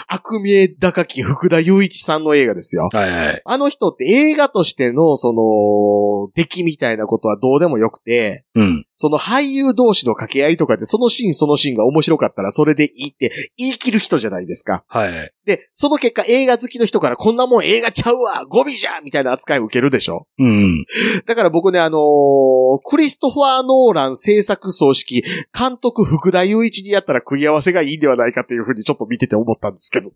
[0.08, 2.88] 悪名高き福田雄一さんの映画ですよ。
[2.92, 3.42] はいはい。
[3.44, 8.86] あの人って映画としての、その、出来みたいなことはどうでもよくて、うん。
[9.02, 14.84] その俳優同士の掛け合いとかで、そのシーンそのシーンが面白かったらそれでいいって言い切る人じゃないですか。
[14.86, 15.32] はいはい。
[15.44, 20.84] で、その結果映画好きの人からこんなもん映画ちゃうわゴミじゃみたいな扱いを受けるでしょうん。
[21.26, 22.52] だから僕ね、あのー
[22.84, 30.12] クリストファー・ノーラン制作総指揮、監督福田雄一にやったら食い合わせがいいんではないかというふうにちょっと見てて思ったんですけどね。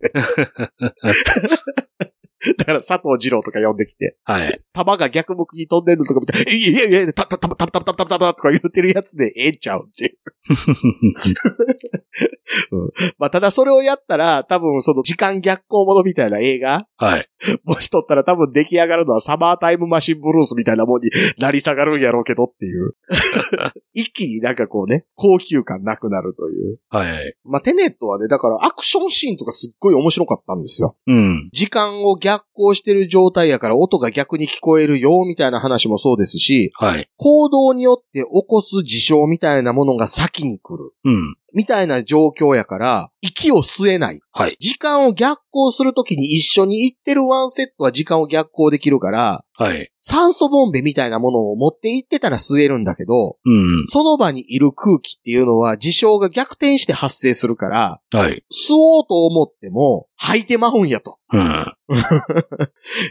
[2.59, 4.61] だから佐藤二郎とか呼んできて、はい。
[4.73, 10.19] 弾が逆向きに飛んでんのとか見て、いやいやいや、た、た、た、た、た、た、た、た、た、とか言ってるやつでええんちゃうっていう。
[13.19, 17.29] まあ、ただそれをやったら、多分その時間逆行ものみたいな映画はい。
[17.65, 22.95] もし撮ったら多分出来上がるのはサマータイムマシンブルースみたいなもんになり下がるんやろうけどっていう。
[23.93, 26.79] 一気になんかこうね、高級感なくなるという。
[26.89, 27.35] はいはい。
[27.45, 30.97] まあ、テネットはね、だからアクションシーンとかすっごい面白かったんですよ。
[31.07, 31.49] うん。
[31.53, 37.09] 時間を逆行してる状態やから音が逆に聞こえるよ、みたいな話もそうですし、はい。
[37.17, 40.93] 行動によって起こす事象みたいなものが先に来る。
[41.05, 41.37] うん。
[41.57, 44.21] みたいな状況やから、息を吸えない。
[44.31, 44.59] はい。
[44.61, 49.91] 時間を逆行するときに一緒に行ってるワンセットは時間を逆行できるから、はい。
[50.01, 53.87] 酸素ボンベみたいなものを持って行ってたら吸えるんだけど、うん。
[53.89, 58.45] その場にいる空気っていうのは事象が逆転して発生するから、はい。
[58.51, 61.19] 吸おうと思っても吐いてまうんやと。
[61.33, 61.75] うん。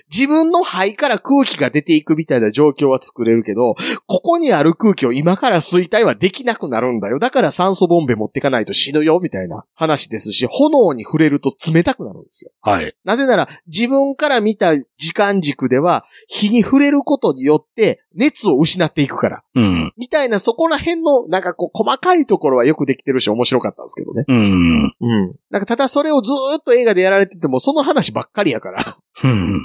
[0.10, 3.76] 自分の肺から空気が出ていくみたいな状況は作れるけど、
[4.08, 7.20] ここにある空気を今から吸いたいはできなくなるんだよ。
[7.20, 12.52] だから酸素ボンベ持ってかないと死ぬよ、みたいな話ですし、炎に触れると冷たくなるんですよ。
[12.62, 12.96] はい。
[13.04, 16.06] なぜなら、自分から見た時間軸では、
[16.36, 19.44] 火に触れることによって、熱を失っていくから。
[19.56, 19.94] うん。
[19.96, 24.26] みたいな、そこら辺の、なんかこう、細かいところはよくできてるし、面白かったんですけどね。
[24.28, 24.84] うん。
[24.84, 25.36] うん。
[25.50, 28.98] なんか、ただそれをずーっと映画でやられてても、その話ばっかりやから。
[29.24, 29.62] うん。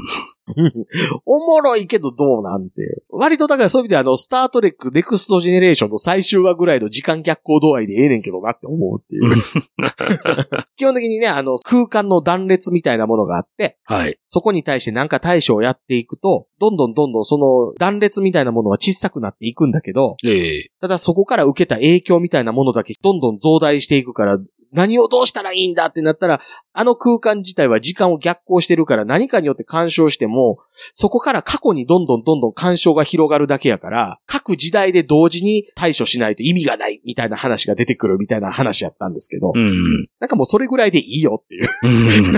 [1.24, 3.02] おもろいけどどうなんていう。
[3.08, 9.32] 割とだからそういう意味であの、スタートレックネクストジェネレーションの最終話ぐらいの時間逆行度合いでええねんけどなって思うっていう。
[10.76, 14.18] 基本的にね、あの、空間の断裂みたいなものがあって、はい。
[14.28, 24.38] そこに対してなんか対処をやっていくと、どんどんどんどんその断裂みたいなものは小さくなっていくんだけど、ええただそこから受けた影響みたいなものだけどんどん増大していくから、
[24.72, 26.40] 何をどうしたらいいんだってなったら、
[26.72, 30.58] あの空間自体は時間を逆行してるから何かによって干渉しても、
[30.92, 40.08] そこから過去にどんどんどんどん干渉が広がるだけやから、各時代で同時に対処しないと意味がないみたいな話が出てくるみたいな話やったんですけど、うん。
[40.20, 41.68] なんかもうそれぐらいでいいよっていう。
[41.82, 42.32] うん。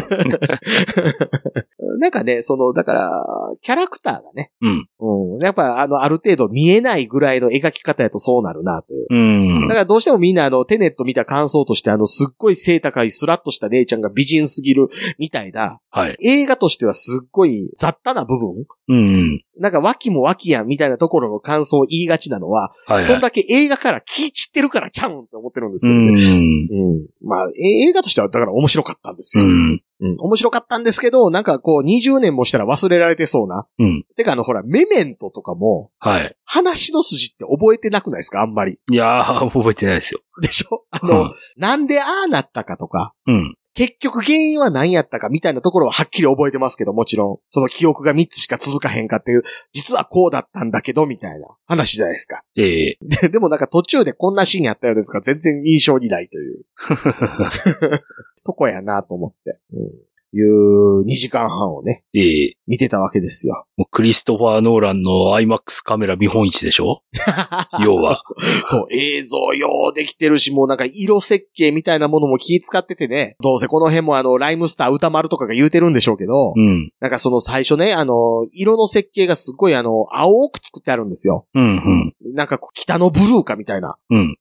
[1.98, 3.24] なんかね、その、だから、
[3.61, 4.88] キャラクターがね、うん。
[4.98, 5.42] うん。
[5.42, 9.07] やっぱ、あの、ある程度見えないぐらいの描き方やとそうなるな、という。
[9.11, 9.81] うんだか。
[9.81, 16.16] らどうしてもみんなあの、テネット見た感想としてあの、すっごい背高いスラッとした姉ちゃんが美人すぎる、みたいな、はい。
[16.24, 18.66] 映画としてはすっごい雑多な部分？
[18.88, 19.45] うん。
[19.59, 23.23] なんか脇も脇やんみたいなところの感想を言いがちなのは、はい、そんはい。
[23.23, 26.09] だけ映画から気散ってるからちゃうんって思ってるんですけどね。
[26.09, 26.92] うん。
[26.95, 27.07] うん。
[27.23, 29.45] まあ、え映画としてはだから面白かったんですよ。
[29.45, 29.83] うん。
[30.01, 30.16] うん。
[30.18, 33.66] 面白かったんですけど、なんかこう20年もしたら忘れられてそうな。
[33.79, 34.05] うん。
[34.16, 36.37] てかあのほら、メメントとかも、はい。
[36.45, 38.42] 話の筋って覚えてなくないですか？
[38.42, 38.79] あんまり。
[38.90, 40.21] いやー、覚えてないですよ。
[40.40, 40.85] でしょ？
[40.90, 43.57] あうの、んなんでああなったかとか、うん。
[43.74, 47.38] 結局原因は何やったかみたいなところははっきり覚えてますけど、もちろん。
[47.50, 52.42] その記憶が3つしか続かへんかっていう、実はこうだったんだけど、みたいな話じゃないですか。
[52.56, 56.64] ええででもなんか途中でこんなシーンやったよねとか全然印象にないという
[58.44, 59.58] とこやなと思って。
[59.72, 60.12] うん。
[60.35, 63.66] いう2時間半をね、ええ見てたわけですよ。
[63.77, 67.03] もうクリストファー・ノーランの IMAX カメラ見本市でしょ？
[67.85, 68.35] 要はそ
[68.81, 68.87] う。
[68.90, 76.90] 映像ようできてるし、もうなんか色設計みたいなものも気使っててね、どうせこの辺もあの、ライムスター歌丸とかが言うてるんでしょうけど、うん。
[77.01, 81.47] なんかその最初ね、あの、色の設計がすっごいあの、青く作ってあるんですよ。
[81.55, 83.97] うん、なんかこう北のブルーかみたいな。
[84.11, 84.18] うん。
[84.18, 84.37] うん。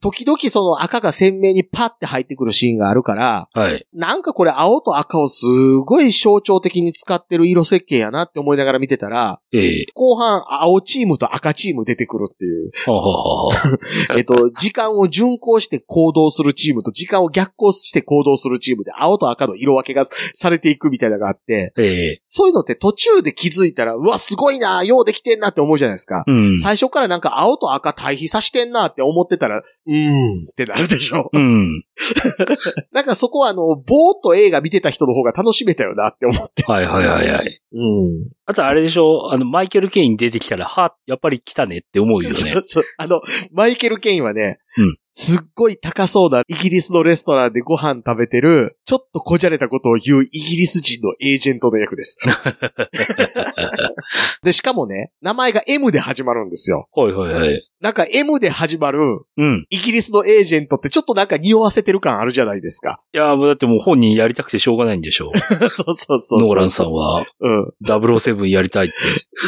[0.00, 3.86] 時々その赤が鮮明にパッて入ってくるシーンがあるから、はい。
[3.92, 5.46] なんかこれ青と赤をす
[5.84, 12.70] ごい象徴的に使ってる色設計やなって思いながら見てたら、ええ後半青チームと赤チーム出てくるっていう。
[12.86, 13.52] はあはあは
[14.10, 26.24] あえっと、時間を順行して行動するチームと時間を逆行して行動するチームで青と赤の色分けがされていくみたいなのがあって、ええそういうのって途中で気づいたら、うわ、すごいな、ようできてんなって思うじゃないですか。
[26.26, 26.58] うん。
[26.58, 31.30] 最初からなんか青と赤対比さしてんなって思ってたら、うーんってなるでしょ。
[31.32, 31.84] うん。
[32.92, 36.62] なんかそこはあの、ぼーっと映画見てた人の方が楽しめたよなって思って。
[36.64, 37.62] はいはいはいはい。
[37.72, 37.80] うん。
[38.46, 39.32] あとあれでしょ？
[39.32, 42.48] あの、マイケル・ケイン出てきたら、は、やっぱり来たねって思うよね そ。
[42.58, 42.84] うそう。
[42.98, 43.20] あの、
[43.52, 52.16] マイケル・ケインはね、うんすっごい高そうなイギリスのレストランでご飯食べてる、ちょっとこじゃれたことを言うイギリス人のエージェントの役です。
[54.44, 56.86] で、しかもね、名前が M で始まるんですよ。
[56.94, 57.68] はいはいはい。
[57.80, 59.00] なんか M で始まる
[59.36, 59.66] うん。
[59.70, 63.00] イギリスのエージェントってちょっとなんか匂わせてる感あるじゃないですか。
[63.12, 66.40] いや、もうだってもう本人やりたくてしょうがないんでしょ そうそうそうそう。
[66.40, 67.72] ノーランさんは、うん。
[67.84, 68.94] 007やりたいって。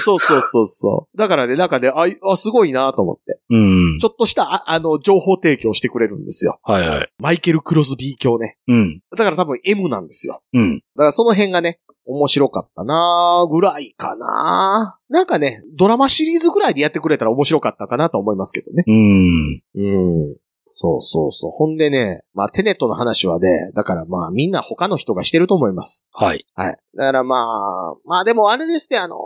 [0.00, 1.16] そうそうそうそう。
[1.16, 3.40] だからね、なんかね、あ、あすごいなと思って。
[3.50, 3.98] うん。
[4.00, 6.59] ちょっとした、ああの、情報提供してくれるんですよ。
[6.62, 7.09] はいはい。
[7.18, 8.57] マイケル・クロスビー教ね。
[8.68, 9.00] うん。
[9.16, 10.42] だから多分 M なんですよ。
[10.52, 10.78] うん。
[10.78, 18.85] だからその辺がね、面白かったなぐらいかななんかね、ドラマシリーズぐらいでやってくれたら面白かったかなと思いますけどね。
[18.87, 19.62] うん。
[19.74, 20.37] うん。
[20.74, 21.50] そうそうそう。
[21.50, 26.06] ほんでね、まあテネットの話はね、だからまあみんな他の人がしてると思います。
[26.12, 26.46] はい。
[26.54, 26.76] はい。
[26.96, 29.16] だからまあ、まあでもあれですね、あの、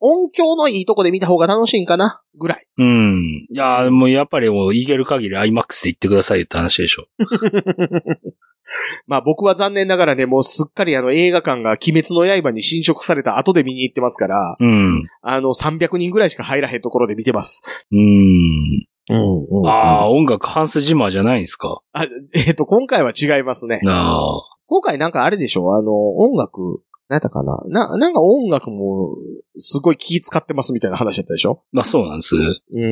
[0.00, 2.66] 音響のいいとこで見た方が楽しいんかなぐらい。
[2.78, 3.46] うん。
[3.50, 7.06] いや、もうやっぱりもう、いける限り IMAX で言ってくださいよって話でしょ。
[9.06, 15.06] まあ僕は残念ながらね、もうすっかりあの映画館が鬼滅の刃に侵食された後で見に行ってますから、うん。
[15.22, 17.62] あの300人ぐらいしか入らへんところで見てます。
[17.90, 18.86] うん。
[19.08, 21.80] うん、うんああ、音楽ハンスジマーじゃないんですか？
[21.92, 23.80] あ、えっ、と、今回は違いますね。
[23.82, 24.20] なあ。
[24.66, 25.74] 今回なんかあれでしょ？
[25.76, 27.56] あの、音楽、何やったかな？
[27.68, 29.16] な、なんか音楽も、
[29.58, 31.62] すごい気使ってますみたいな話だったでしょ？
[31.72, 32.34] まあそうなんです。
[32.36, 32.40] う
[32.78, 32.82] ん。
[32.82, 32.86] う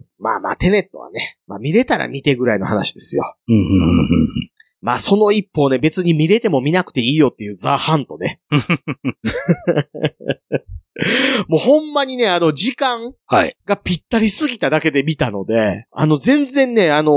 [0.00, 0.02] ん。
[0.18, 3.36] まあまあ、テネットはね、まあ見れたら見てぐらいの話ですよ。
[3.48, 3.64] うんうんう
[4.02, 4.08] ん
[4.80, 8.40] まあその一方ね、別に見れても見なくていいよっていうザ・ハントね。
[11.48, 13.56] もうほんまにね、あの、時間はい。
[13.64, 17.14] がぴったりすぎただけで見たので、あの、全然ね、あのー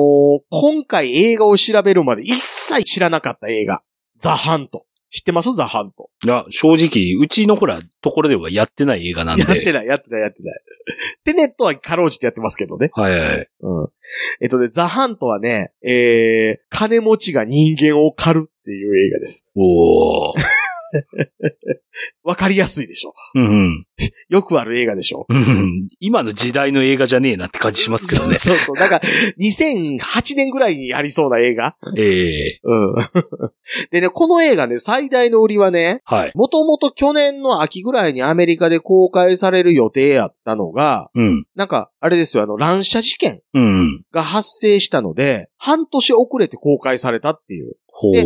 [0.51, 3.81] 今回映画を調べるまで一切知らなかった映画。
[4.19, 4.85] ザ・ハント。
[5.09, 5.53] 知ってます？
[5.55, 6.09] ザ・ハント。
[6.23, 9.43] いや、正直、うちのほら、ところではやってない映画なんで。
[9.43, 10.61] やってない、やってない、やってない。
[11.25, 12.91] テネットはかろうじてやってますけどね。
[12.93, 13.47] はいはい。
[13.61, 13.87] うん。
[14.41, 19.49] えっとね、ザ・ハントはね、えー、金持ちが人間を狩るっていう映画です。
[19.55, 20.39] おー。
[22.23, 23.13] わかりやすいでしょ。
[23.35, 23.85] うんうん
[24.29, 25.25] よくある映画でしょ。
[25.27, 25.89] うん。
[25.99, 28.37] 今の時代の映画じゃねえなって感じしますけどね。
[28.37, 28.75] そうそうそう。
[28.77, 29.01] だから、
[29.37, 32.95] 2008年ぐらいにありそうな映画ええうん。
[33.91, 36.31] でね、この映画ね、最大の売りはね、はい。
[36.33, 41.45] もともと去年の秋ぐらいにアメリカで公開される予定やったのが、うん。
[41.55, 44.03] なんか、あれですよ、あの、乱射事件うん。
[44.13, 47.75] が発生したので、半年遅れて公開されたっていう。
[48.11, 48.23] で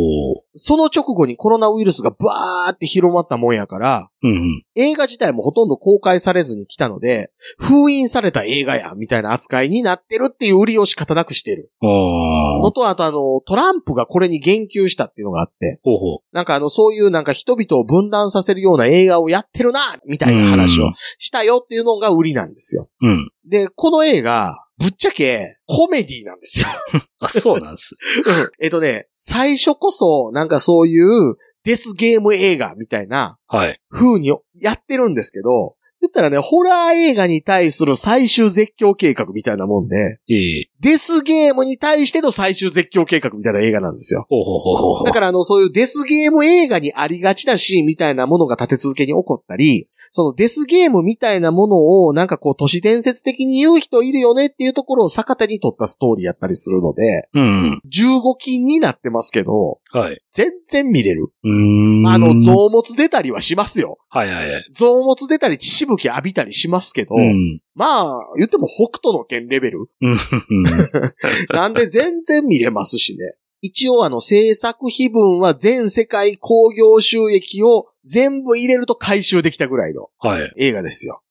[0.57, 4.63] その直後にコロナウイルスがバーって広まったもんやから、うんうん。
[4.75, 11.71] 映画自体もほとんど公開されずに来たので、封印された映画や、みたいな扱いになってるっていう売りを仕方なくしてる。
[11.81, 16.19] のと、あとあの、トランプがこれに言及したっていうのがあって、ほうほう。
[16.31, 22.89] なんかあの、そういうなんか人々を分断させるような映画をやってるな、みたいな話をしたよっていうのが売りなんですよ。
[23.01, 23.31] うん。
[23.47, 26.67] で、この映画、ぶっちゃけ、コメディなんですよ。
[27.19, 27.95] あ、そうなんです。
[28.61, 33.79] えっとね、最初こそ、なんかそういうデスゲーム映画みたいなはい。
[33.89, 44.27] 風にやってるんですけど、言ったらね、ホラー映画に対する最終絶叫計画みたいなもんで、ええデスゲームに対しての最終絶叫計画みたいな映画なんですよ。
[44.29, 45.05] ほうほうほうほう。
[45.05, 57.81] だからあの、そういうデスゲーム映画にありがちなシーンみたいなものが立て続けに起こったり、そのデスゲームみたいなものをなんかこう都市伝説的に言う人いるよねっていうところを逆手に取ったストーリーやったりするので、うん。
[57.91, 60.21] 15禁になってますけど、はい。
[60.31, 61.27] 全然見れる。
[61.43, 62.07] うーん。
[62.07, 63.97] あの、臓物出たりはしますよ。
[64.09, 64.69] はいはいはい。
[64.73, 67.61] 臓物出たり血しぶき浴びたりしますけど、うん。
[67.73, 70.15] まあ、言っても北斗の剣レベルうん。
[71.53, 73.35] なんで全然見れますしね。
[73.61, 80.53] 一応あの制作費分は全世界興行収益を全部入れると回収できたぐらいのはい。
[80.57, 81.21] 映画ですよ。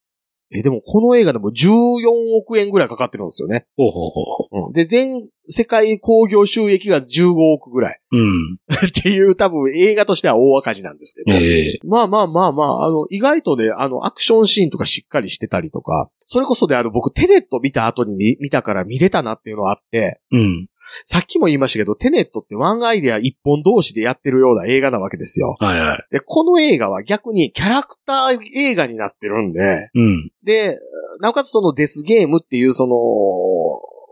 [0.51, 3.67] え、でもこの映画でも14億円ぐらいかかってるんですよね。
[3.77, 8.01] ほうほうほうほうん、で、全世界興行収益が15億ぐらい。
[8.13, 8.17] う。
[8.17, 8.57] うん。
[8.87, 11.37] っていう多分映画としては大赤字なんですけど。
[11.37, 20.69] ええまあまあまあまあ、あの、意外とね、あの、アクションシーンとかしっかりしてたりとか、それこそであの、僕、テネット見た後に見見たから見れたなっていうのはあって、うん。
[21.05, 25.57] さっきも言いましたけど、テネットってワンアイデア一本同士でやってるような映画なわけですよ。
[25.59, 26.07] はいはい。
[26.11, 30.31] で、この映画は逆にキャラクター映画になってるんで、うん。
[30.43, 30.79] で、
[31.21, 32.97] なおかつそのデスゲームっていうその、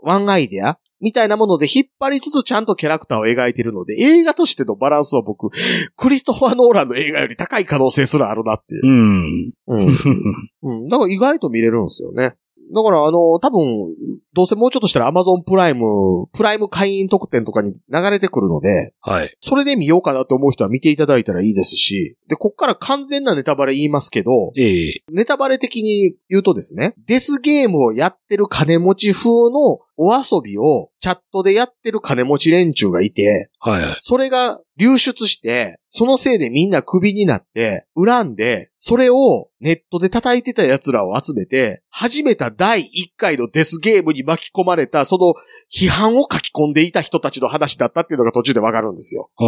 [0.09, 5.49] ワンアイデアみたいなもので引っ張りつつちゃんとキャラクターを描いてるので、映画としてのバランスは僕、
[5.97, 8.81] クリストファー・ノーランの映画より高い可能性すらあるなっていう。
[8.83, 9.53] うん。
[9.67, 9.97] うん。
[10.61, 10.87] うん。
[10.87, 12.37] だから意外と見れるんですよね。
[12.73, 13.95] だからあの、多分、
[14.33, 19.35] どうせもうちょっとしたら Amazon プライム、プライム会員特典とかに流れてくるので、はい。
[19.41, 33.95] それで見ようかなと思う人は見ていただいたらいいですし、で、こっから完全なネタバレ言いますけど、ええネタバレ的に言うとですね、デスゲームをやってる金持ち風のお遊びをチャットでやってる金持ち連中がいて、はいはい。
[33.99, 45.35] それが流出して、そのせいでみんなクビになって、恨んで、それをネットで叩いてた奴らを集めて、始めた第1回のデスゲームに巻き込まれた、その
[45.71, 49.29] 批判を書き込んでいた人たちの話だったっていうのが途中でわかるんですよ。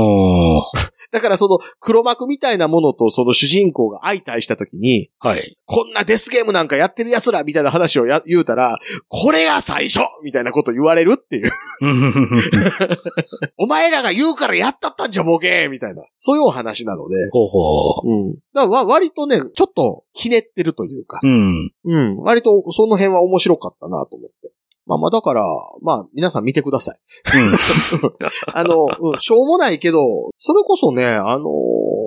[1.11, 5.57] だからその黒幕みたいなものとその主人公が相対した時に、はい。
[5.65, 11.51] こんなデスゲームなんかやってる奴らみたいな話をや言うたら、これが最初みたいなこと言われるっていう。
[13.57, 16.03] お前らが言うからやったったんじゃボケーみたいな。
[16.19, 17.15] そういうお話なので。
[17.31, 18.33] ほうほうん。
[18.33, 21.27] だからわ割とね、ちょっとひねってるというかう。。
[21.27, 21.71] うん。
[21.83, 22.17] うん。
[22.17, 24.51] 割とその辺は面白かったなと思って。
[24.87, 25.43] まあまあだから、
[25.81, 26.99] まあ皆さん見てください。
[28.53, 29.99] あの、うん、しょうもないけど、
[30.37, 32.04] それこそね、あのー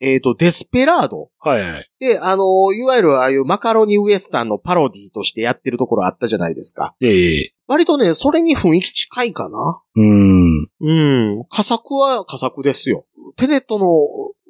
[0.00, 1.30] えっ、と、デスペラード。
[1.40, 1.90] はいはい。
[1.98, 6.94] で、あのーいわゆるああいうマカロニウエスタンのパロディとしてやってるところあったじゃないですか。
[7.00, 9.82] ええ割とね、それに雰囲気近いかな。
[9.96, 10.68] うん。
[10.80, 11.44] うん。
[11.50, 13.04] 佳作は佳作ですよ。
[13.36, 13.86] テネットの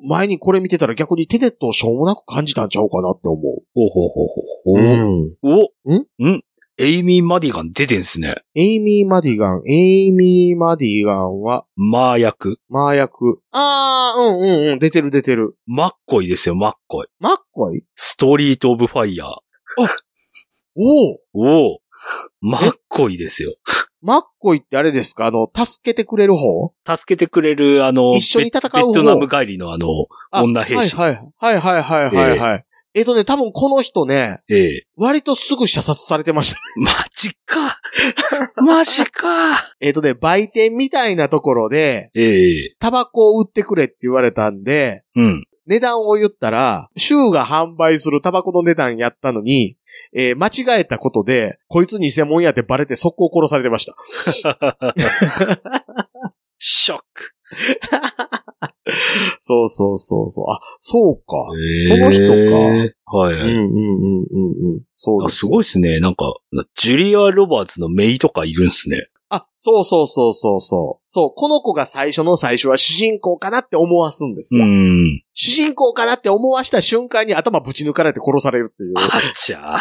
[0.06, 4.28] 前にこれ見てたら逆にテネットをしょうもなく感じたんちゃうかなって思ほうほうほう
[4.64, 4.80] ほう。
[4.80, 5.32] う。
[5.42, 5.66] おん。
[6.22, 6.42] おんん
[6.80, 8.36] エイミー・マディガン出てんすね。
[8.54, 12.60] エイミー・マディガン、エイミー・マディガンは、マー役。
[12.68, 13.40] マー役。
[13.50, 15.56] あー、うんうんうん、出てる出てる。
[15.66, 17.08] マッコイですよ、マッコイ。
[17.18, 17.82] マッコイ？
[17.96, 19.28] ストリート・オブ・ファイヤー。
[20.76, 21.80] おおおお
[22.40, 23.56] マッコイですよ。
[24.00, 25.26] マッコイってあれですか？
[25.26, 26.72] あの、助けてくれる方？
[26.86, 28.92] 助けてくれる、あの、一緒に戦う方？
[28.92, 29.88] ベベトナム帰りのあの、
[30.30, 31.32] あ女兵士はいはい。
[31.36, 32.58] はいはいはいはいはい。
[32.58, 32.67] え
[33.02, 36.60] っ、とね、多分この人ね、ええ割とすぐ射殺されてました。
[36.80, 37.80] マジか。
[38.56, 39.74] マジか。
[39.80, 45.44] えっとね、売店みたいなところで、ええタバコを売ってくれって言われたんで、うん。
[45.66, 49.76] 値段を言ったら、州が販売するタバコの値段やったのに、
[50.14, 53.94] えー間違えたことで、こいつ偽物やってバレて速攻殺されてました。
[56.58, 57.32] ショック。
[59.40, 60.46] そうそうそうそう。
[60.50, 61.36] あ、そうか。
[61.56, 63.42] ええその人かはいはい。
[63.42, 64.80] うんうんうんうんうん。
[64.96, 65.46] そうあですす。
[65.46, 66.00] ごいっすね。
[66.00, 66.34] なんか、
[66.76, 69.06] ジュリア・ロバーツのメイとかいるんすね。
[69.30, 71.04] あ、そうそうそうそうそう。
[71.10, 74.64] そう、この子が最初の最初は主人公かなって思わすんですうよ。
[74.64, 75.22] ん。
[75.34, 78.94] 主人公かなって思わした瞬間に頭ぶち抜かれて殺されるっていう。
[78.96, 79.76] あっちゃ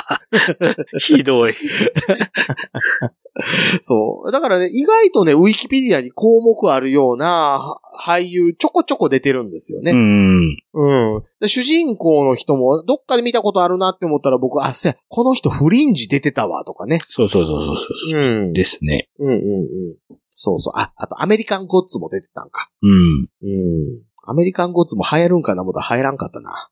[0.59, 0.75] ー。
[0.99, 1.53] ひどい。
[3.81, 4.31] そう。
[4.31, 9.91] だからね、意外とね、ウィキペディアに項目あるような俳優ちょこちょこ出てるんですよね。
[9.91, 10.57] うん。
[10.73, 11.23] うん。
[11.39, 16.99] で主人公の人も、どっかで見たことあるなって思ったら僕、あ、そうや、この人フリンジ出てたわ、とかね。
[17.07, 18.19] そうそうそうそうそう。
[18.19, 18.53] うん。
[18.53, 19.09] ですね。
[19.19, 20.17] うんうんうん。
[20.29, 20.73] そうそう。
[20.75, 22.69] あ、あとアメリカンゴッツも出てたんか。
[22.81, 23.27] うん。
[23.43, 24.07] うん。
[24.29, 25.61] アメリカンゴッツも流行るんかな？
[25.61, 26.69] 思ったら流行らんかったな。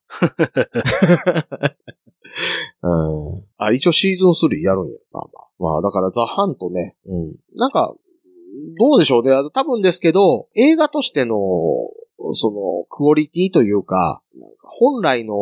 [2.84, 2.88] う
[3.38, 3.44] ん。
[3.58, 4.98] あ、一応シーズン3やるんや。
[5.14, 5.46] まあまあ。
[5.58, 6.98] まあ、だからザ・ハントね。
[7.06, 7.36] うん。
[7.56, 7.96] なんか、
[8.78, 9.32] どうでしょうね。
[9.54, 11.36] 多分ですけど、映画としての、
[12.34, 15.34] その、クオリティというか、なんか本来の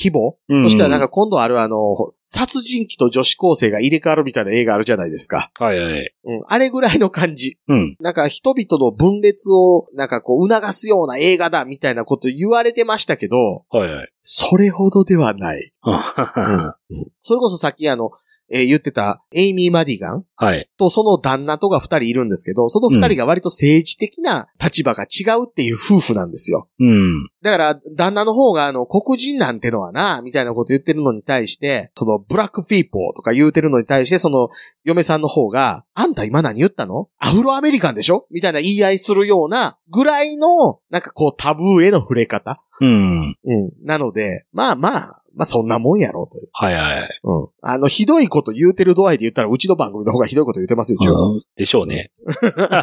[0.00, 0.38] 規模？
[0.48, 5.50] うんとしてはなんか今度あるあの、殺人鬼と女子高生が入れ替わるみたいな映画あるじゃないですか。
[5.58, 6.14] はいはい。
[6.24, 6.42] うん。
[6.48, 7.58] あれぐらいの感じ。
[7.68, 7.96] うん。
[8.00, 13.36] なんか人々の分裂をなんかこう促すような映画だみたいなこと言われてましたけど、
[13.70, 14.08] はいはい。
[14.22, 15.72] それほどではない。
[15.82, 16.76] は
[17.22, 18.10] それこそさっきあの、
[18.50, 20.24] えー言ってたエイミー・マディガン
[20.54, 20.68] い。
[20.78, 26.68] とその旦那とが二人いるんですけど、その二人が割と政治的な立場が違うっていう夫婦なんですよ。
[26.78, 27.28] うん。
[27.42, 34.48] だから、旦那の方が、あの、黒人なんてのはな、みたいなこと言ってるのに対して、その、ブラックピーポーとか言うてるのに対して、その、
[34.84, 37.08] 嫁さんの方が、あんた今何言ったの？
[37.18, 38.26] アフロアメリカンでしょ？
[38.30, 42.62] みたいな言い合いするような、ぐらいの、なんかこう、タブーへの触れ方。
[42.80, 43.20] うん。
[43.20, 43.36] うん。
[43.84, 46.48] なので、まあまあ、まあそんなもんやろうという。
[46.52, 47.20] はいはい。
[47.24, 47.48] うん。
[47.62, 51.34] あの、ひどいこと言うてる度合いで言ったら、うちの番組の方がひどいこと言ってますよ、十分。
[51.34, 52.10] うんでしょうね。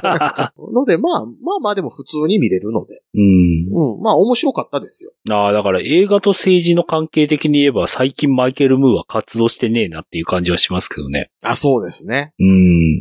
[0.74, 3.02] ので、まあ、まあまあでも普通に見れるので。
[3.16, 3.68] うん。
[3.96, 4.02] うん。
[4.02, 5.12] まあ面白かったですよ。
[5.36, 11.32] ああ、だから映画と政治の関係的に言えば最近マイケル・ムーは活動してねえなっていう感じはしますけどね。
[11.44, 12.34] あ、そうですね。
[12.40, 12.98] うん。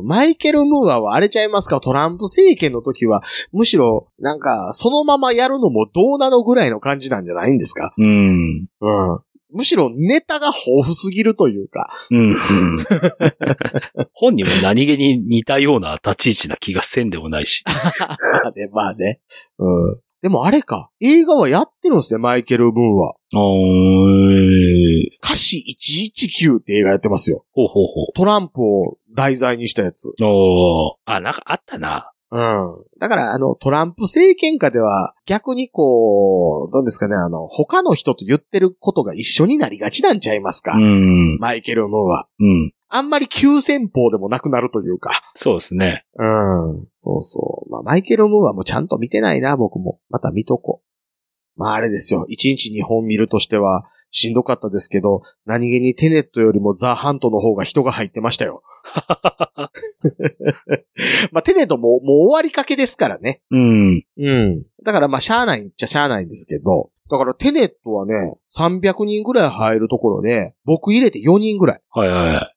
[0.00, 0.06] うん。
[0.06, 1.80] マイケル・ムーアはあれちゃいますか？
[1.80, 3.22] トランプ政権の時は、
[3.52, 7.94] むしろ、なんか、そのままやるのもどうなのぐらいの感じなんじゃないんですか？
[7.98, 8.66] うん。
[8.80, 9.20] うん。
[9.50, 11.90] むしろネタが豊富すぎるというか。
[12.10, 12.36] うん。
[14.12, 17.64] 本人も何気に似たような立ち位置な気がせんでもないし。
[17.98, 19.20] まあね、まあね。
[19.58, 20.00] うん。
[20.20, 20.90] でもあれか。
[21.00, 23.14] 映画はやってるんですね、マイケル・ムーア。
[23.40, 25.64] おー歌詞
[26.20, 27.44] 119って映画やってますよ。
[27.52, 30.08] ほうほうほトランプを題材にしたやつ。
[30.08, 30.14] う。
[30.24, 32.12] おーあ、なんかあったな。
[32.30, 32.84] うん。
[33.00, 40.72] だから、あの、トランプ政権下では、逆にこう、どうですかね、あの、他の人と言ってることが一緒になりがちなんちゃいますか。
[40.74, 41.38] うん。
[41.38, 42.28] マイケル・ムーは。
[42.38, 42.72] うん。
[42.90, 45.22] あんまり急先鋒でもなくなるというか。
[45.34, 46.06] そうですね。
[46.16, 46.86] うん。
[46.98, 47.70] そうそう。
[47.70, 50.00] まあ、マイケル・ムーはもうちゃんと見てないな、僕も。
[50.10, 50.82] また見とこ
[51.56, 51.60] う。
[51.60, 52.26] まあ、あれですよ。
[52.30, 58.62] 1日2本見るとしては、しんどかったですけど、何気にテネットよりもザ・ハントの方が人が入ってましたよ。
[61.32, 63.42] まあ、テネットももう終わりかけですからね。
[63.50, 64.04] うん。
[64.16, 64.62] うん。
[64.84, 71.80] だからまあ、しゃあないっちゃしゃあないんですけど、だからテネットはね、300人ぐらい入るところで、僕入れて4人ぐらい。
[71.90, 72.54] はいはいはい。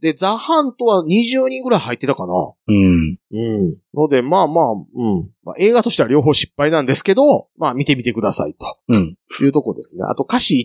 [0.00, 2.32] で、ザ・ハントは20人ぐらい入ってたかな。
[2.68, 3.18] うん。
[3.32, 3.76] うん。
[3.94, 5.30] ので、まあまあ、うん。
[5.44, 9.16] まあ、映画としては両方失敗なんですけど、まあ見てみてくださいとうん。
[9.40, 10.04] いうとこですね。
[10.10, 10.64] あと、歌詞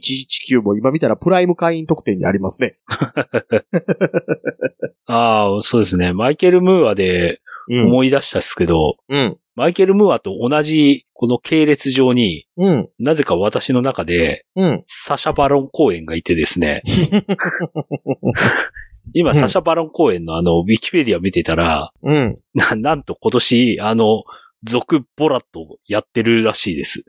[0.52, 2.78] 119も今見たらプライム会員特典にありますね。
[5.08, 6.14] ああ、そうですね。
[6.14, 7.86] マイケル・ムーアでうん。
[7.86, 9.38] 思い出したっすけど、うん。
[9.56, 12.90] マイケル・ムーアと同じこの系列上に、うん。
[12.98, 14.84] なぜか私の中で、うん。
[14.88, 16.82] サシャ・バロン公演がいてですね、
[19.14, 22.40] 今、うんサシャ・バロン公演のあの、ウィキペディア見てたら、うん。
[22.54, 24.24] な、なんと今年、あの、
[24.64, 27.04] 続ボラットやってるらしいです。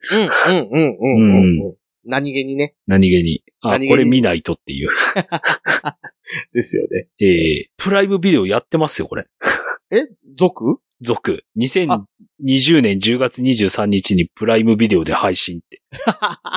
[0.49, 0.57] うん。
[0.57, 0.68] うん。
[0.70, 0.97] うん。
[0.99, 1.66] うん。
[1.66, 1.74] うん。
[2.05, 2.74] 何気にね。
[2.86, 3.43] 何気に。
[3.61, 4.88] あ、何気にこれ見ないとっていう。
[6.55, 7.09] ですよね。
[7.20, 9.26] えー、プライムビデオやってますよ、これ。
[9.91, 10.07] え？
[10.36, 11.45] 続続。
[11.57, 15.82] 2020年10月23日にプライムビデオで配信って。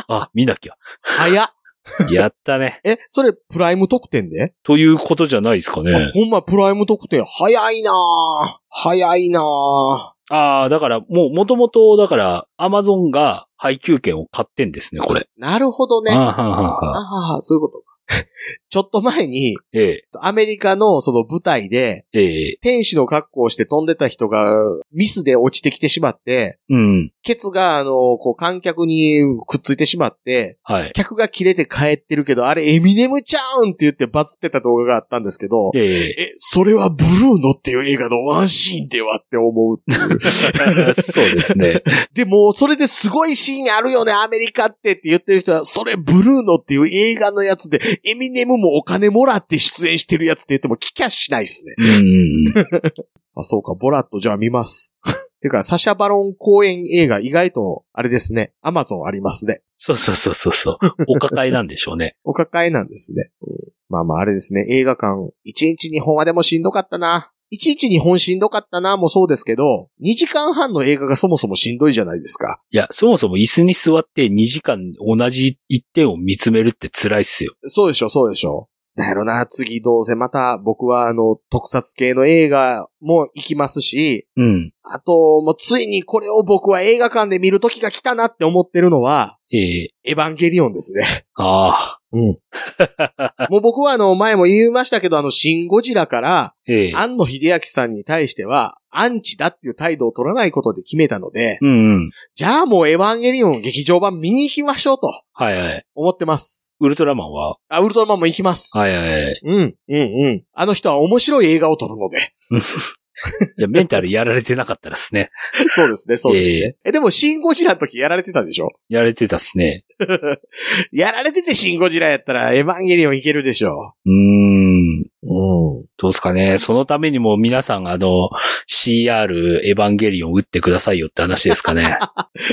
[0.08, 0.76] あ、見なきゃ。
[1.02, 1.53] 早っ。
[2.12, 2.80] やったね。
[2.84, 6.12] え、それ、プライム特典で、ということじゃないですかあね。
[6.14, 8.56] ほんま、プライム特典、早いなぁ。
[8.70, 9.44] 早いなぁ。
[9.44, 15.28] ああ、だから、もう、もともと、だから、アマゾンが配給権を買ってんですね、これ。
[15.38, 16.14] なるほどね。
[16.14, 17.93] あはーはーはーははそういうことか。
[18.70, 27.12] ちょっと前に、えアメリカのその舞台で、え、ええ、天使の格好をして飛んでた人がミスで落ちてきてしまって、うん。
[27.22, 30.92] ケツがあの、こう観客にくっついてしまって、はい。
[30.94, 40.20] 客が切れて帰ってるけど、あれエミネムちゃうんって言ってバズってた動画があったんですけど、ええ、え、それはブルーノっていう映画のワンシーンではって思うっていう。
[40.94, 41.82] そうですね。
[42.14, 51.76] でも、それですごいシーンあるよね、アメリカってって言ってる人は、それブルーノっていう映画のやつで、エミネムもお金もらって出演してるやつって言っても聞きゃしないっすね。
[51.78, 52.54] うん。
[53.36, 54.94] あ、そうか、ボラットじゃあ見ます。
[55.42, 59.62] てか、サシャバロン公演映画意外と、あれですね、アマゾンありますね。
[59.76, 60.78] そうそうそうそうそう。
[61.08, 62.16] お抱えなんでしょうね。
[62.24, 63.32] お抱えなんですね。
[63.42, 65.14] うんまあまああれですね、映画館、
[65.46, 67.32] 1日2本はでもしんどかったな。
[67.54, 72.62] 1日2本しんどかったなもそうですけど、2時間半の映画がそもそもしんどいじゃないですか。
[72.70, 77.54] いや、そもそも椅子に座って2時間同じ一点を見つめるって辛いっすよ。
[77.66, 78.70] そうでしょ、そうでしょ。
[78.96, 84.72] なんやろな、次どうせまた僕はあの、特撮系の映画も行きますし、うん。
[84.84, 91.26] あと、もうついにこれを僕は映画館で見る時が来たなって思ってるのは、ええエヴァンゲリオンですね。
[91.36, 92.00] ああ。
[92.14, 92.22] うん。
[93.50, 102.10] もう僕はあの、前も言いましたけど、あの、シン・ゴジラから、ええ庵野秀明さんに対しては、アンチだっていう態度を取らないことで決めたので、うんうん。
[102.36, 105.86] じゃあもうエヴァンゲリオン劇場版見に行きましょうとはいはい。
[105.96, 106.72] 思ってます。
[106.84, 107.58] ウルトラマンは？
[107.70, 108.78] あ、ウルトラマンも行きます。
[108.78, 109.42] はいはい。
[109.44, 110.44] うん、うん、うん。
[110.54, 112.34] あの人は面白い映画を撮るので。
[113.58, 115.30] いや、メンタルやられてなかったですね。
[115.72, 116.76] そうですね、そうですね。
[116.84, 118.72] えでも、シン・ゴジラの時やられてたでしょ？
[118.90, 119.86] やられてたっすね。
[120.92, 124.53] やられててシン・ゴジラやったら、エヴァンゲリオンいけるでしょうーん。
[125.02, 125.06] う。
[125.24, 125.86] うん。
[125.98, 126.58] どうですかね。
[126.60, 128.30] そのためにも皆さん、あの、
[128.70, 131.98] CR エヴァンゲリオン打ってくださいよって話ですかね。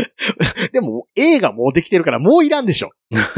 [0.72, 2.90] でも、映画もうできてるから、もういらんでしょ。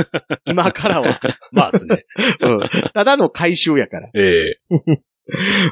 [0.47, 1.21] 今からは。
[1.53, 2.05] まあですね。
[2.41, 2.61] うん。
[2.95, 4.11] ただの回収やから。
[4.15, 4.59] ええ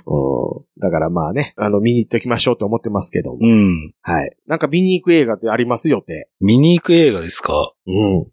[0.06, 0.64] うん。
[0.80, 3.38] だからまあね、あの、見に行っておきましょうと思ってますけども。
[3.40, 3.92] うん。
[4.00, 4.36] はい。
[4.46, 6.28] なんか見に行く映画ってありますよって。
[6.40, 7.72] 見に行く映画ですか？
[7.86, 8.26] うん。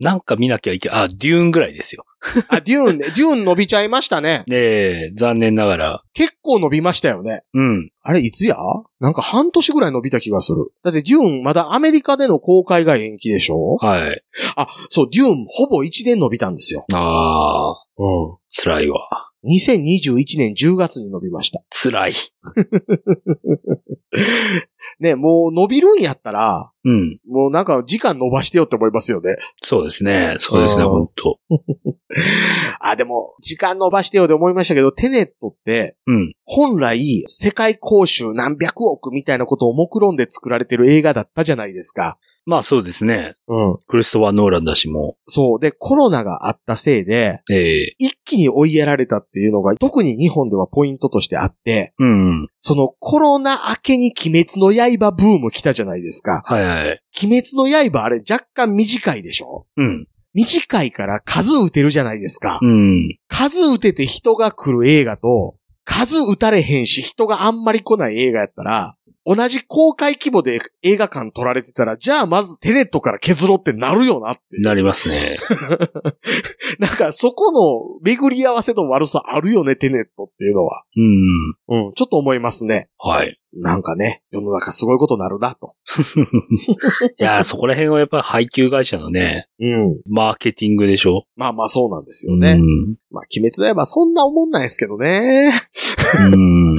[0.00, 2.04] なんか見なきゃいけ、あ、デューンぐらいですよ。
[2.50, 3.06] あ、デューンね。
[3.06, 4.44] デューン伸びちゃいましたね。
[4.52, 6.02] ええ残念ながら。
[6.14, 7.42] 結構伸びましたよね。
[7.54, 7.90] うん。
[8.02, 8.56] あれ、いつや？
[9.00, 10.72] なんか半年ぐらい伸びた気がする。
[10.84, 13.76] だってデューンまだアメリカでの公開が延期でしょ？
[13.76, 14.22] はい。
[14.56, 16.84] あ、そう、デューンほぼ1年伸びたんですよ。
[16.92, 18.36] ああ、うん。
[18.50, 19.00] 辛いわ。
[19.44, 21.62] 2021年10月に伸びました。
[21.70, 22.12] 辛い。
[25.00, 27.18] ね、もう伸びるんやったら、うん。
[27.28, 29.36] もうなんか時間伸ばしてよって思いますよね。
[29.62, 30.34] そうですね。
[30.38, 31.38] そうですね、うん本当
[32.80, 36.32] あ、でも、時間伸ばしてよって思いましたけど、テネットって、うん。
[36.44, 42.18] 本来、世界公衆何百億みたいなことを目論んで作られてる映画だったじゃないですか。
[42.48, 43.34] まあそうですね。
[43.46, 43.78] うん。
[43.86, 45.16] クリストファー・ノーランだしも。
[45.26, 45.60] そう。
[45.60, 52.48] で、コロナがあったせいで、ええ一気に追いやられたっていうのが、特に日本ではポイントとしてあって、うんうん。
[52.60, 56.40] そのコロナ明けに鬼滅の刃ブーム来たじゃないですか。
[56.46, 57.02] はいはい。
[57.22, 59.66] 鬼滅の刃あれ若干短いでしょ？
[59.76, 60.06] うん。
[60.32, 62.60] 短いから数打てるじゃないですか。
[62.62, 63.18] うん。
[63.28, 68.94] 数打てて人が来る映画と、数打たれへんし人があんまり来ない映画やったら、
[69.26, 74.42] 同じ公開規模で映画館撮られてたら、じゃあまずテネットから削ろうってなるよなって。
[74.60, 75.36] なりますね。
[76.78, 80.84] なんかそこの巡り合わせの悪さあるよね、テネットっていうのは。
[80.96, 81.86] うん。
[81.86, 82.88] うん、ちょっと思いますね。
[82.98, 83.38] はい。
[83.54, 85.74] なんかね、世の中すごいことになるなと。
[87.18, 90.00] いやー、そこら辺はやっぱり配給会社のね、うん。
[90.06, 91.24] マーケティングでしょ？
[91.34, 92.52] まあまあそうなんですよね。
[92.52, 92.96] うん。
[93.10, 95.50] まあ、鬼滅の刃そんな思んないですけどね。
[96.32, 96.78] うん。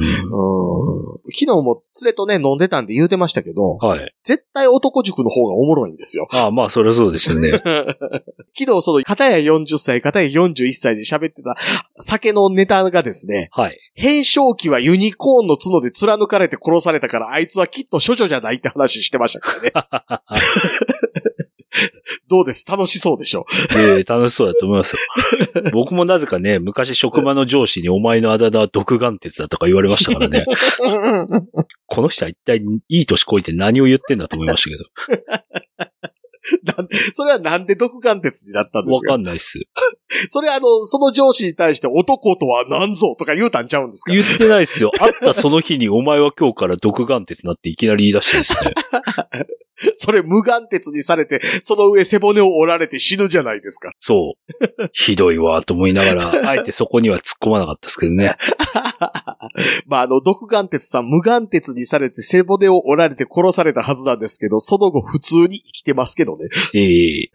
[1.32, 4.14] 昨日も連れとね、飲んでたんで言うてましたけど、はい。
[4.24, 6.28] 絶対男塾の方がおもろいんですよ。
[6.32, 7.50] ああ、まあ、それはそうですよね。
[8.58, 11.56] 昨日その、片や40歳、片や41歳で喋ってた
[12.00, 13.78] 酒のネタがですね、はい。
[13.94, 19.72] 変声期はユニコーンの角で貫かれて殺されたから、あいつはきっと処女じゃないって話してましたからね。
[22.28, 22.64] どうです？
[22.68, 23.46] 楽しそうでしょ？
[23.76, 24.98] ええ楽しそうだと思いますよ。
[25.72, 30.44] 僕もなぜかね、昔職場の上司にお前のあだ名は独眼鉄だとか言われましたからね。
[31.86, 32.58] この人は一体
[32.88, 35.59] いい年こいて何を言ってんだと思いましたけなん
[37.14, 39.12] それはなんで独眼鉄になったんですか？
[39.12, 39.58] かんないっす。
[40.28, 44.12] それあの、その上司に対して男とは何ぞとか言うたんちゃうんですか？
[44.12, 44.90] 言ってないっすよ。
[44.98, 48.72] 会ったその日にお前は今日から独眼鉄なっていきなり言い出してですね。
[49.96, 53.92] それ無眼鉄にされて、その上背骨を折られて死ぬじゃないですか。
[53.98, 54.90] そう。
[54.92, 58.36] ひどいわ、と思いながら、 あえてそこには突っ込まなかったですけどね。
[59.86, 66.48] まあ、あの、独眼鉄さん、無眼鉄にされて背骨を折られて殺されたはずなんですけど、その後普通に生きてますけどね。
[66.74, 67.30] ええ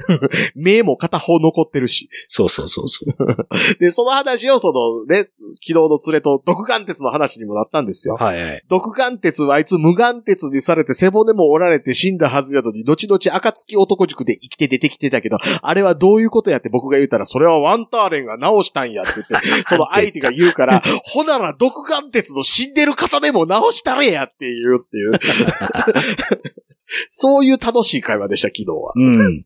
[0.56, 2.10] 目も片方残ってるし。
[2.28, 3.78] そうそうそうそう。
[3.80, 8.16] で、その話をそのね、昨日の連れと独眼鉄の話にもなったんですよ。
[8.16, 8.64] はいはい。
[8.70, 25.14] 独眼鉄はあいつ無眼鉄にされて背骨も折られて死んだはずやのに、後々暁男塾で生きて出てきてたけど、あれはどういうことやって僕が言ったら、それはワンターレンが直したんやって言って、 その相手が言うから、ほなら独眼鉄の死んでる方でも直したれやっていうっていう。
[27.10, 28.94] そういう楽しい会話でした、昨日は。
[28.96, 29.16] うん。
[29.16, 29.46] うん。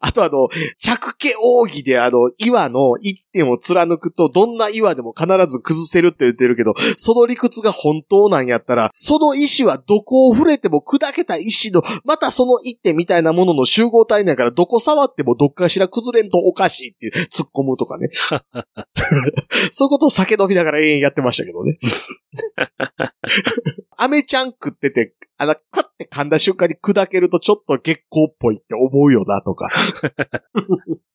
[0.00, 18.08] あ あとあの、着家奥義であの、岩の一点を貫くと、どんな岩でも必ず崩せるって言ってるけど、その理屈が本当なんやったら、その石はどこを触れても砕けた石の、またその一点みたいなものの集合体なんやから、どこ触ってもどっかしら崩れんとおかしいっていう突っ込むとかね。
[19.72, 21.78] そういうことを酒飲みながら永遠やってましたけどね。
[23.96, 29.68] アメちゃん食ってて、あの、カッて噛んだ瞬間に砕けるとちょっと月光っぽいって思うよなとか。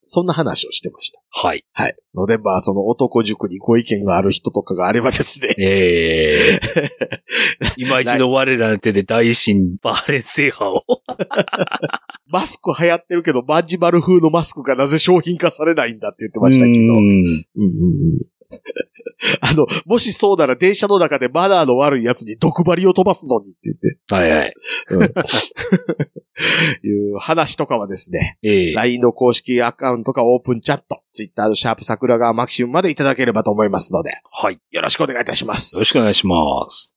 [0.10, 1.20] そんな話をしてました。
[1.30, 1.66] はい。
[1.74, 1.96] はい。
[2.16, 5.54] ので、まあ、その男塾にご意見がある人とかがあればですね。
[5.60, 6.60] ええ
[7.76, 10.84] 今一度我らの手で大神バーレン制覇を。
[12.28, 16.78] マスク流行ってるけど、マンジマル風のマスクがなぜ商品化されないんだって言ってましたけど。
[16.78, 18.38] うんうんうんうん
[19.42, 24.54] あの、もしそうなら電車の中でマナーの悪いやつに毒針を飛ばすのにって言って、はいはい。
[24.90, 25.14] うん
[26.84, 34.54] いう話とかはですね、ええ LINE の公式アカウントかオープンチャット、Twitter のシャープ桜川マキシムまでいただければと思いますので、はい。
[34.54, 35.86] よよろしくお願いいたしますろ。
[35.86, 36.36] しくお願いしま
[36.70, 36.97] す。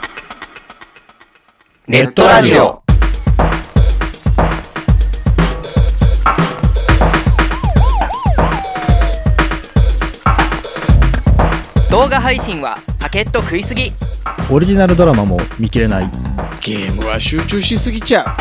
[1.91, 2.81] ネットラジオ。
[11.89, 13.91] 動画配信はパケット食いすぎ
[14.49, 16.09] オリジナルドラマも見切れない
[16.61, 18.37] ゲームは集中しすぎちゃ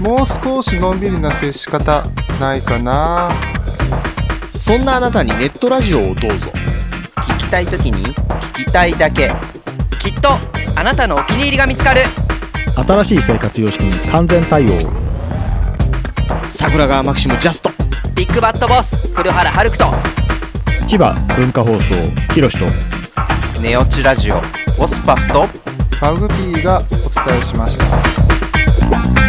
[0.00, 0.02] う。
[0.02, 2.04] もう少しのんびりな接し方
[2.40, 3.30] ないかな
[4.50, 6.50] そんなあなたにネットラジオをどうぞ。
[7.14, 8.12] 聞きたいときに
[8.56, 9.30] 聞きたいだけ。
[10.00, 10.30] きっと
[10.74, 12.02] あなたのお気に入りが見つかる
[12.74, 14.68] 新しい生活様式に完全対応
[16.48, 17.70] 桜川マキシムジャスト。
[18.14, 19.84] ビッグバットボス黒原遥人
[20.86, 21.94] 千葉文化放送
[22.34, 22.66] ひろしと
[23.60, 24.42] ネオチラジオ。
[24.78, 25.48] オスパフと
[26.00, 29.21] マグピーがお伝えしました。